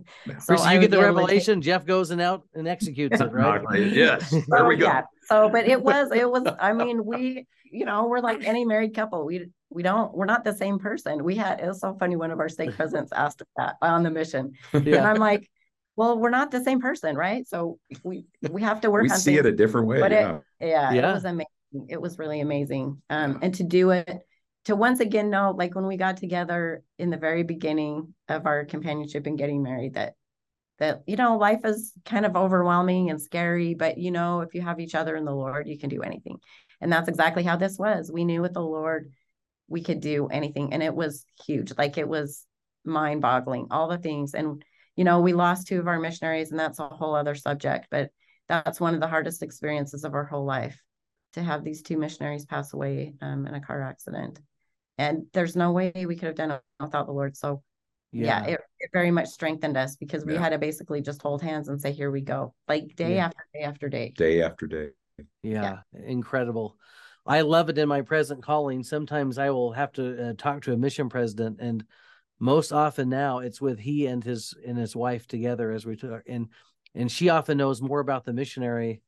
Chris, 0.46 0.66
you 0.66 0.80
get 0.80 0.90
the 0.90 0.98
revelation, 0.98 1.61
take... 1.61 1.66
Jeff 1.66 1.87
goes 1.87 2.11
and 2.11 2.20
out 2.20 2.42
and 2.54 2.66
executes 2.66 3.20
it, 3.20 3.24
right? 3.32 3.62
yes. 3.92 4.35
There 4.48 4.64
we 4.66 4.76
go. 4.78 4.87
Yeah. 4.87 5.02
So 5.33 5.49
but 5.49 5.66
it 5.66 5.83
was 5.83 6.12
it 6.12 6.31
was 6.31 6.45
I 6.61 6.73
mean, 6.73 7.05
we 7.05 7.47
you 7.64 7.87
know, 7.87 8.07
we're 8.07 8.21
like 8.21 8.45
any 8.45 8.64
married 8.64 8.95
couple. 8.95 9.25
We 9.25 9.49
we 9.71 9.83
don't 9.83 10.14
we're 10.14 10.27
not 10.27 10.45
the 10.45 10.55
same 10.55 10.79
person. 10.79 11.25
We 11.25 11.37
had 11.37 11.61
it 11.61 11.66
was 11.66 11.81
so 11.81 11.97
funny. 11.99 12.16
One 12.16 12.31
of 12.31 12.38
our 12.40 12.49
state 12.49 12.73
presidents 12.77 13.12
asked 13.12 13.42
that 13.57 13.77
on 13.81 14.03
the 14.03 14.11
mission. 14.11 14.53
Yeah. 14.73 14.97
And 14.97 15.07
I'm 15.07 15.16
like, 15.16 15.51
well, 15.97 16.18
we're 16.18 16.31
not 16.31 16.51
the 16.51 16.62
same 16.62 16.81
person, 16.81 17.16
right? 17.16 17.47
So 17.49 17.79
we 18.03 18.27
we 18.51 18.62
have 18.62 18.81
to 18.83 18.90
work 18.90 19.05
we 19.05 19.11
on 19.11 19.18
see 19.18 19.37
things. 19.37 19.47
it 19.47 19.55
a 19.55 19.57
different 19.57 19.87
way. 19.87 20.01
But 20.01 20.12
yeah. 20.12 20.37
It, 20.61 20.68
yeah, 20.68 20.92
yeah, 20.92 21.11
it 21.11 21.14
was 21.14 21.25
amazing. 21.25 21.87
It 21.88 22.01
was 22.01 22.18
really 22.18 22.40
amazing. 22.40 23.01
Um, 23.09 23.38
and 23.42 23.55
to 23.55 23.64
do 23.64 23.90
it 23.90 24.21
to 24.66 24.77
once 24.77 25.01
again 25.01 25.31
know, 25.31 25.55
like 25.57 25.75
when 25.75 25.87
we 25.87 25.97
got 25.97 26.18
together 26.18 26.83
in 26.99 27.11
the 27.11 27.16
very 27.16 27.42
beginning 27.42 28.14
of 28.29 28.47
our 28.47 28.64
companionship 28.64 29.27
and 29.27 29.38
getting 29.38 29.62
married, 29.62 29.95
that 29.95 30.14
that 30.83 31.03
you 31.07 31.14
know 31.14 31.38
life 31.38 31.61
is 31.64 31.92
kind 32.05 32.27
of 32.27 32.37
overwhelming 32.37 33.09
and 33.09 33.23
scary, 33.23 33.75
but 33.75 33.99
you 33.99 34.11
know 34.11 34.40
if 34.40 34.53
you 34.53 34.61
have 34.62 34.81
each 34.81 34.97
other 34.97 35.14
in 35.14 35.25
the 35.25 35.35
Lord, 35.35 35.68
you 35.68 35.79
can 35.79 35.88
do 35.88 36.03
anything. 36.03 36.38
And 36.81 36.92
that's 36.92 37.09
exactly 37.09 37.45
how 37.45 37.57
this 37.57 37.79
was. 37.79 38.11
We 38.12 38.25
knew 38.25 38.42
with 38.42 38.55
the 38.55 38.61
Lord 38.61 39.12
we 39.68 39.83
could 39.83 40.01
do 40.01 40.27
anything, 40.27 40.73
and 40.73 40.83
it 40.83 40.95
was 40.95 41.25
huge. 41.47 41.73
Like 41.79 41.99
it 41.99 42.09
was 42.09 42.45
mind-boggling, 42.85 43.68
all 43.71 43.88
the 43.88 43.99
things. 43.99 44.35
And 44.35 44.64
you 44.97 45.05
know, 45.05 45.21
we 45.21 45.33
lost 45.33 45.68
two 45.68 45.79
of 45.79 45.87
our 45.87 46.01
missionaries, 46.01 46.51
and 46.51 46.59
that's 46.59 46.81
a 46.81 46.88
whole 46.88 47.14
other 47.14 47.37
subject. 47.37 47.87
But 47.90 48.11
that's 48.49 48.81
one 48.81 48.95
of 48.95 49.01
the 49.01 49.07
hardest 49.07 49.42
experiences 49.42 50.03
of 50.05 50.14
our 50.14 50.25
whole 50.25 50.45
life 50.45 50.83
to 51.35 51.42
have 51.42 51.62
these 51.62 51.83
two 51.83 51.97
missionaries 51.97 52.45
pass 52.45 52.73
away 52.75 53.14
um, 53.23 53.47
in 53.47 53.55
a 53.55 53.61
car 53.61 53.83
accident 53.83 54.40
and 54.99 55.27
there's 55.33 55.57
no 55.57 55.73
way 55.73 55.92
we 56.07 56.16
could 56.16 56.27
have 56.27 56.37
done 56.37 56.51
it 56.51 56.62
without 56.81 57.07
the 57.07 57.12
Lord. 57.12 57.37
So 57.37 57.62
yeah, 58.12 58.44
yeah 58.46 58.53
it, 58.55 58.61
it, 58.81 58.90
very 58.92 59.11
much 59.11 59.29
strengthened 59.29 59.77
us 59.77 59.96
because 59.96 60.25
we 60.25 60.35
yeah. 60.35 60.40
had 60.40 60.51
to 60.51 60.59
basically 60.59 61.01
just 61.01 61.22
hold 61.22 61.42
hands 61.42 61.68
and 61.68 61.81
say, 61.81 61.92
here 61.92 62.11
we 62.11 62.20
go, 62.20 62.55
like 62.68 62.94
day 62.94 63.16
yeah. 63.16 63.27
after 63.27 63.44
day 63.55 63.62
after 63.62 63.88
day. 63.88 64.12
Day 64.16 64.42
after 64.42 64.66
day. 64.66 64.88
Yeah, 65.42 65.79
incredible. 66.07 66.77
I 67.25 67.42
love 67.42 67.68
it 67.68 67.79
in 67.79 67.88
my 67.88 68.03
present 68.03 68.42
calling. 68.42 68.83
Sometimes 68.83 69.38
I 69.38 69.51
will 69.51 69.72
have 69.72 69.92
to 69.92 70.31
uh, 70.31 70.33
talk 70.37 70.62
to 70.62 70.72
a 70.72 70.77
mission 70.77 71.09
president, 71.09 71.61
and 71.61 71.85
most 72.40 72.72
often 72.72 73.09
now 73.09 73.38
it's 73.38 73.61
with 73.61 73.79
he 73.79 74.07
and 74.07 74.22
his 74.25 74.55
and 74.66 74.77
his 74.77 74.96
wife 74.96 75.27
together 75.27 75.70
as 75.70 75.87
we 75.87 75.96
talk, 75.96 76.22
and 76.27 76.48
and 76.94 77.11
she 77.11 77.29
often 77.29 77.59
knows 77.59 77.81
more 77.81 78.01
about 78.01 78.25
the 78.25 78.33
missionary 78.33 79.01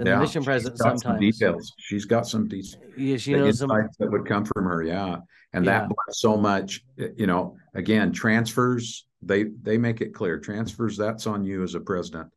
than 0.00 0.06
yeah, 0.06 0.14
the 0.14 0.20
mission 0.22 0.42
president 0.42 0.78
sometimes. 0.78 1.20
details. 1.20 1.74
She's 1.76 2.06
got 2.06 2.26
some 2.26 2.48
details. 2.48 2.78
Yeah, 2.96 3.18
she 3.18 3.34
knows 3.34 3.58
some 3.58 3.68
that 3.68 4.10
would 4.10 4.24
come 4.24 4.46
from 4.46 4.64
her. 4.64 4.82
Yeah, 4.82 5.18
and 5.52 5.62
yeah. 5.64 5.86
that 5.88 5.90
so 6.12 6.38
much. 6.38 6.82
You 6.96 7.26
know, 7.26 7.58
again, 7.74 8.10
transfers 8.10 9.06
they 9.20 9.44
they 9.62 9.76
make 9.76 10.00
it 10.00 10.14
clear. 10.14 10.38
Transfers 10.38 10.96
that's 10.96 11.26
on 11.26 11.44
you 11.44 11.62
as 11.62 11.74
a 11.74 11.80
president, 11.80 12.30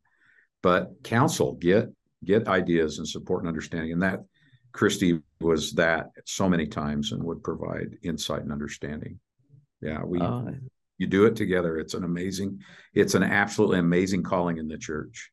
but 0.62 0.90
council 1.02 1.54
get 1.54 1.90
get 2.22 2.48
ideas 2.48 2.98
and 2.98 3.08
support 3.08 3.42
and 3.42 3.48
understanding, 3.48 3.92
and 3.92 4.02
that 4.02 4.20
Kristi 4.74 5.22
was 5.40 5.72
that 5.72 6.10
so 6.26 6.46
many 6.46 6.66
times 6.66 7.12
and 7.12 7.24
would 7.24 7.42
provide 7.42 7.96
insight 8.02 8.42
and 8.42 8.52
understanding. 8.52 9.18
Yeah, 9.80 10.02
we. 10.04 10.20
Uh, 10.20 10.52
you 10.98 11.08
do 11.08 11.24
it 11.24 11.34
together. 11.34 11.76
It's 11.78 11.94
an 11.94 12.04
amazing, 12.04 12.60
it's 12.94 13.14
an 13.14 13.24
absolutely 13.24 13.80
amazing 13.80 14.22
calling 14.22 14.58
in 14.58 14.68
the 14.68 14.78
church 14.78 15.32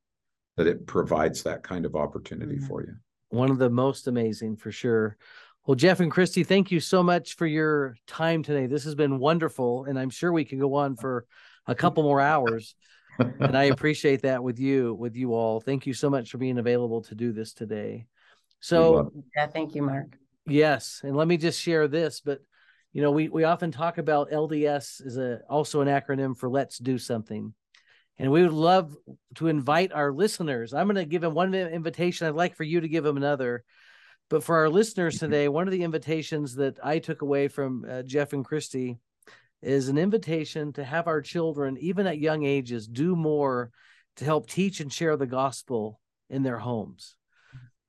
that 0.58 0.68
it 0.68 0.86
provides 0.86 1.44
that 1.44 1.64
kind 1.64 1.86
of 1.86 1.96
opportunity 1.96 2.56
mm-hmm. 2.56 2.68
for 2.68 2.82
you. 2.82 2.94
One 3.30 3.50
of 3.50 3.58
the 3.58 3.70
most 3.70 4.08
amazing 4.08 4.58
for 4.58 4.72
sure. 4.72 5.18
Well, 5.66 5.76
Jeff 5.76 6.00
and 6.00 6.12
Kristi, 6.12 6.46
thank 6.46 6.72
you 6.72 6.80
so 6.80 7.04
much 7.04 7.36
for 7.36 7.46
your 7.46 7.96
time 8.08 8.44
today. 8.44 8.66
This 8.66 8.84
has 8.84 8.96
been 8.96 9.20
wonderful, 9.20 9.86
and 9.86 9.98
I'm 9.98 10.10
sure 10.10 10.32
we 10.32 10.44
could 10.44 10.60
go 10.60 10.74
on 10.76 10.96
for 10.96 11.26
a 11.68 11.76
couple 11.76 12.04
more 12.04 12.20
hours. 12.20 12.76
and 13.20 13.56
I 13.56 13.64
appreciate 13.66 14.24
that 14.24 14.44
with 14.44 14.60
you, 14.60 14.94
with 14.94 15.16
you 15.16 15.34
all. 15.34 15.62
Thank 15.62 15.86
you 15.86 15.94
so 15.94 16.10
much 16.10 16.32
for 16.32 16.40
being 16.40 16.58
available 16.58 17.04
to 17.04 17.16
do 17.16 17.32
this 17.32 17.54
today. 17.54 18.08
So, 18.60 19.12
yeah, 19.36 19.48
thank 19.48 19.76
you, 19.76 19.84
Mark. 19.84 20.18
Yes, 20.48 21.02
and 21.04 21.16
let 21.16 21.28
me 21.28 21.38
just 21.38 21.62
share 21.62 21.88
this, 21.88 22.22
but 22.22 22.40
you 22.94 23.02
know, 23.02 23.12
we 23.12 23.30
we 23.30 23.44
often 23.44 23.72
talk 23.72 23.98
about 23.98 24.32
LDS 24.32 25.06
is 25.06 25.18
a 25.18 25.42
also 25.50 25.82
an 25.82 25.88
acronym 25.88 26.38
for 26.38 26.50
Let's 26.50 26.78
Do 26.78 26.98
Something. 26.98 27.54
And 28.22 28.32
we 28.32 28.44
would 28.44 28.54
love 28.54 28.96
to 29.36 29.48
invite 29.48 29.92
our 29.92 30.12
listeners. 30.12 30.76
I'm 30.76 30.86
going 30.86 30.96
to 30.96 31.06
give 31.06 31.24
them 31.24 31.34
one 31.34 31.56
invitation. 31.56 32.28
I'd 32.28 32.36
like 32.36 32.56
for 32.56 32.64
you 32.64 32.80
to 32.80 32.88
give 32.88 33.04
them 33.04 33.18
another. 33.18 33.64
But 34.30 34.44
for 34.44 34.58
our 34.58 34.70
listeners 34.70 35.16
mm-hmm. 35.16 35.26
today, 35.26 35.48
one 35.48 35.68
of 35.68 35.72
the 35.72 35.82
invitations 35.82 36.54
that 36.58 36.78
I 36.84 37.00
took 37.00 37.24
away 37.24 37.48
from 37.48 37.84
uh, 37.90 38.04
Jeff 38.04 38.34
and 38.34 38.48
Kristi 38.48 39.00
is 39.64 39.90
an 39.90 39.98
invitation 39.98 40.72
to 40.74 40.84
have 40.84 41.08
our 41.08 41.20
children, 41.22 41.80
even 41.80 42.06
at 42.06 42.20
young 42.20 42.44
ages, 42.44 42.88
do 42.88 43.16
more 43.16 43.72
to 44.18 44.26
help 44.26 44.48
teach 44.48 44.82
and 44.82 44.94
share 44.94 45.18
the 45.18 45.26
gospel 45.26 46.00
in 46.30 46.44
their 46.44 46.60
homes. 46.60 47.16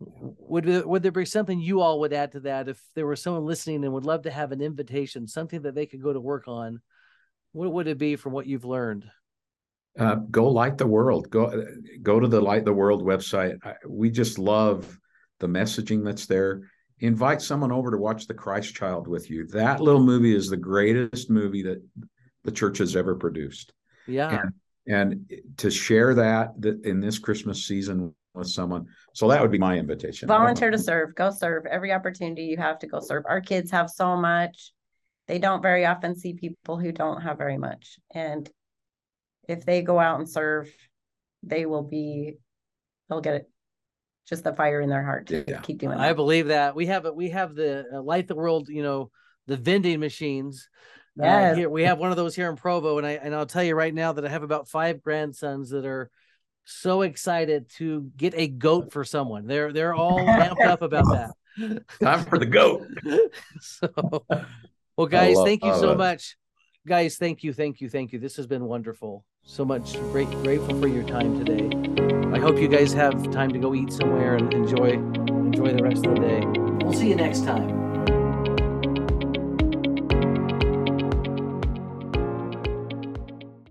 Would 0.00 0.86
would 0.86 1.02
there 1.02 1.12
be 1.12 1.26
something 1.26 1.60
you 1.60 1.82
all 1.82 2.00
would 2.00 2.14
add 2.14 2.32
to 2.32 2.40
that 2.40 2.70
if 2.70 2.82
there 2.94 3.06
was 3.06 3.20
someone 3.22 3.44
listening 3.44 3.84
and 3.84 3.92
would 3.92 4.06
love 4.06 4.22
to 4.22 4.30
have 4.30 4.50
an 4.50 4.62
invitation, 4.62 5.28
something 5.28 5.60
that 5.62 5.74
they 5.74 5.84
could 5.84 6.02
go 6.02 6.14
to 6.14 6.20
work 6.20 6.48
on? 6.48 6.80
What 7.52 7.74
would 7.74 7.86
it 7.86 7.98
be 7.98 8.16
from 8.16 8.32
what 8.32 8.46
you've 8.46 8.64
learned? 8.64 9.04
Uh, 9.98 10.16
go 10.30 10.48
light 10.48 10.78
the 10.78 10.86
world. 10.86 11.30
Go 11.30 11.64
go 12.02 12.18
to 12.18 12.28
the 12.28 12.40
Light 12.40 12.64
the 12.64 12.72
World 12.72 13.02
website. 13.02 13.56
We 13.86 14.10
just 14.10 14.38
love 14.38 14.98
the 15.40 15.46
messaging 15.46 16.04
that's 16.04 16.26
there. 16.26 16.62
Invite 17.00 17.42
someone 17.42 17.72
over 17.72 17.90
to 17.90 17.98
watch 17.98 18.26
The 18.26 18.34
Christ 18.34 18.74
Child 18.74 19.08
with 19.08 19.28
you. 19.28 19.46
That 19.48 19.80
little 19.80 20.02
movie 20.02 20.34
is 20.34 20.48
the 20.48 20.56
greatest 20.56 21.30
movie 21.30 21.62
that 21.64 21.82
the 22.44 22.52
church 22.52 22.78
has 22.78 22.94
ever 22.94 23.16
produced. 23.16 23.72
Yeah. 24.06 24.42
And, 24.86 24.96
and 24.96 25.30
to 25.58 25.70
share 25.70 26.14
that 26.14 26.52
in 26.84 27.00
this 27.00 27.18
Christmas 27.18 27.66
season 27.66 28.14
with 28.34 28.48
someone. 28.48 28.86
So 29.14 29.28
that 29.28 29.42
would 29.42 29.50
be 29.50 29.58
my 29.58 29.76
invitation. 29.76 30.28
Volunteer 30.28 30.70
to 30.70 30.78
serve. 30.78 31.14
Go 31.16 31.30
serve. 31.30 31.66
Every 31.66 31.92
opportunity 31.92 32.44
you 32.44 32.56
have 32.56 32.78
to 32.78 32.86
go 32.86 33.00
serve. 33.00 33.24
Our 33.28 33.40
kids 33.40 33.70
have 33.72 33.90
so 33.90 34.16
much. 34.16 34.72
They 35.28 35.38
don't 35.38 35.62
very 35.62 35.84
often 35.84 36.16
see 36.16 36.34
people 36.34 36.78
who 36.78 36.92
don't 36.92 37.20
have 37.20 37.36
very 37.36 37.58
much. 37.58 37.98
And 38.14 38.48
if 39.48 39.64
they 39.64 39.82
go 39.82 39.98
out 39.98 40.18
and 40.18 40.28
serve, 40.28 40.72
they 41.42 41.66
will 41.66 41.82
be, 41.82 42.34
they'll 43.08 43.20
get 43.20 43.34
it. 43.34 43.48
Just 44.28 44.44
the 44.44 44.54
fire 44.54 44.80
in 44.80 44.88
their 44.88 45.04
heart 45.04 45.26
to 45.28 45.44
yeah. 45.48 45.60
keep 45.60 45.78
doing. 45.78 45.98
That. 45.98 46.08
I 46.08 46.12
believe 46.12 46.48
that 46.48 46.76
we 46.76 46.86
have 46.86 47.06
it. 47.06 47.14
We 47.14 47.30
have 47.30 47.56
the 47.56 47.84
uh, 47.92 48.02
light 48.02 48.28
the 48.28 48.36
world. 48.36 48.68
You 48.68 48.84
know, 48.84 49.10
the 49.48 49.56
vending 49.56 49.98
machines. 49.98 50.68
Yeah, 51.16 51.50
uh, 51.50 51.54
here 51.56 51.68
we 51.68 51.82
have 51.82 51.98
one 51.98 52.12
of 52.12 52.16
those 52.16 52.36
here 52.36 52.48
in 52.48 52.54
Provo, 52.54 52.98
and 52.98 53.06
I 53.06 53.12
and 53.12 53.34
I'll 53.34 53.46
tell 53.46 53.64
you 53.64 53.74
right 53.74 53.92
now 53.92 54.12
that 54.12 54.24
I 54.24 54.28
have 54.28 54.44
about 54.44 54.68
five 54.68 55.02
grandsons 55.02 55.70
that 55.70 55.84
are 55.84 56.08
so 56.64 57.02
excited 57.02 57.68
to 57.78 58.12
get 58.16 58.34
a 58.36 58.46
goat 58.46 58.92
for 58.92 59.02
someone. 59.02 59.48
They're 59.48 59.72
they're 59.72 59.94
all 59.94 60.20
amped 60.20 60.64
up 60.64 60.82
about 60.82 61.06
that. 61.06 61.82
Time 62.00 62.24
for 62.24 62.38
the 62.38 62.46
goat. 62.46 62.86
so, 63.60 63.88
well, 64.96 65.08
guys, 65.08 65.34
love, 65.34 65.46
thank 65.46 65.64
you 65.64 65.74
so 65.74 65.96
much 65.96 66.36
guys 66.86 67.16
thank 67.16 67.42
you 67.42 67.52
thank 67.52 67.80
you 67.80 67.88
thank 67.88 68.12
you. 68.12 68.18
This 68.18 68.36
has 68.36 68.46
been 68.46 68.64
wonderful. 68.64 69.24
So 69.44 69.64
much 69.64 69.94
great 70.12 70.30
grateful 70.42 70.80
for 70.80 70.88
your 70.88 71.04
time 71.04 71.44
today. 71.44 71.68
I 72.32 72.38
hope 72.38 72.58
you 72.58 72.68
guys 72.68 72.92
have 72.92 73.30
time 73.30 73.52
to 73.52 73.58
go 73.58 73.74
eat 73.74 73.92
somewhere 73.92 74.36
and 74.36 74.52
enjoy 74.52 74.90
enjoy 74.90 75.72
the 75.72 75.82
rest 75.82 76.06
of 76.06 76.14
the 76.14 76.20
day. 76.20 76.42
We'll 76.84 76.92
see 76.92 77.08
you 77.08 77.16
next 77.16 77.44
time 77.44 77.81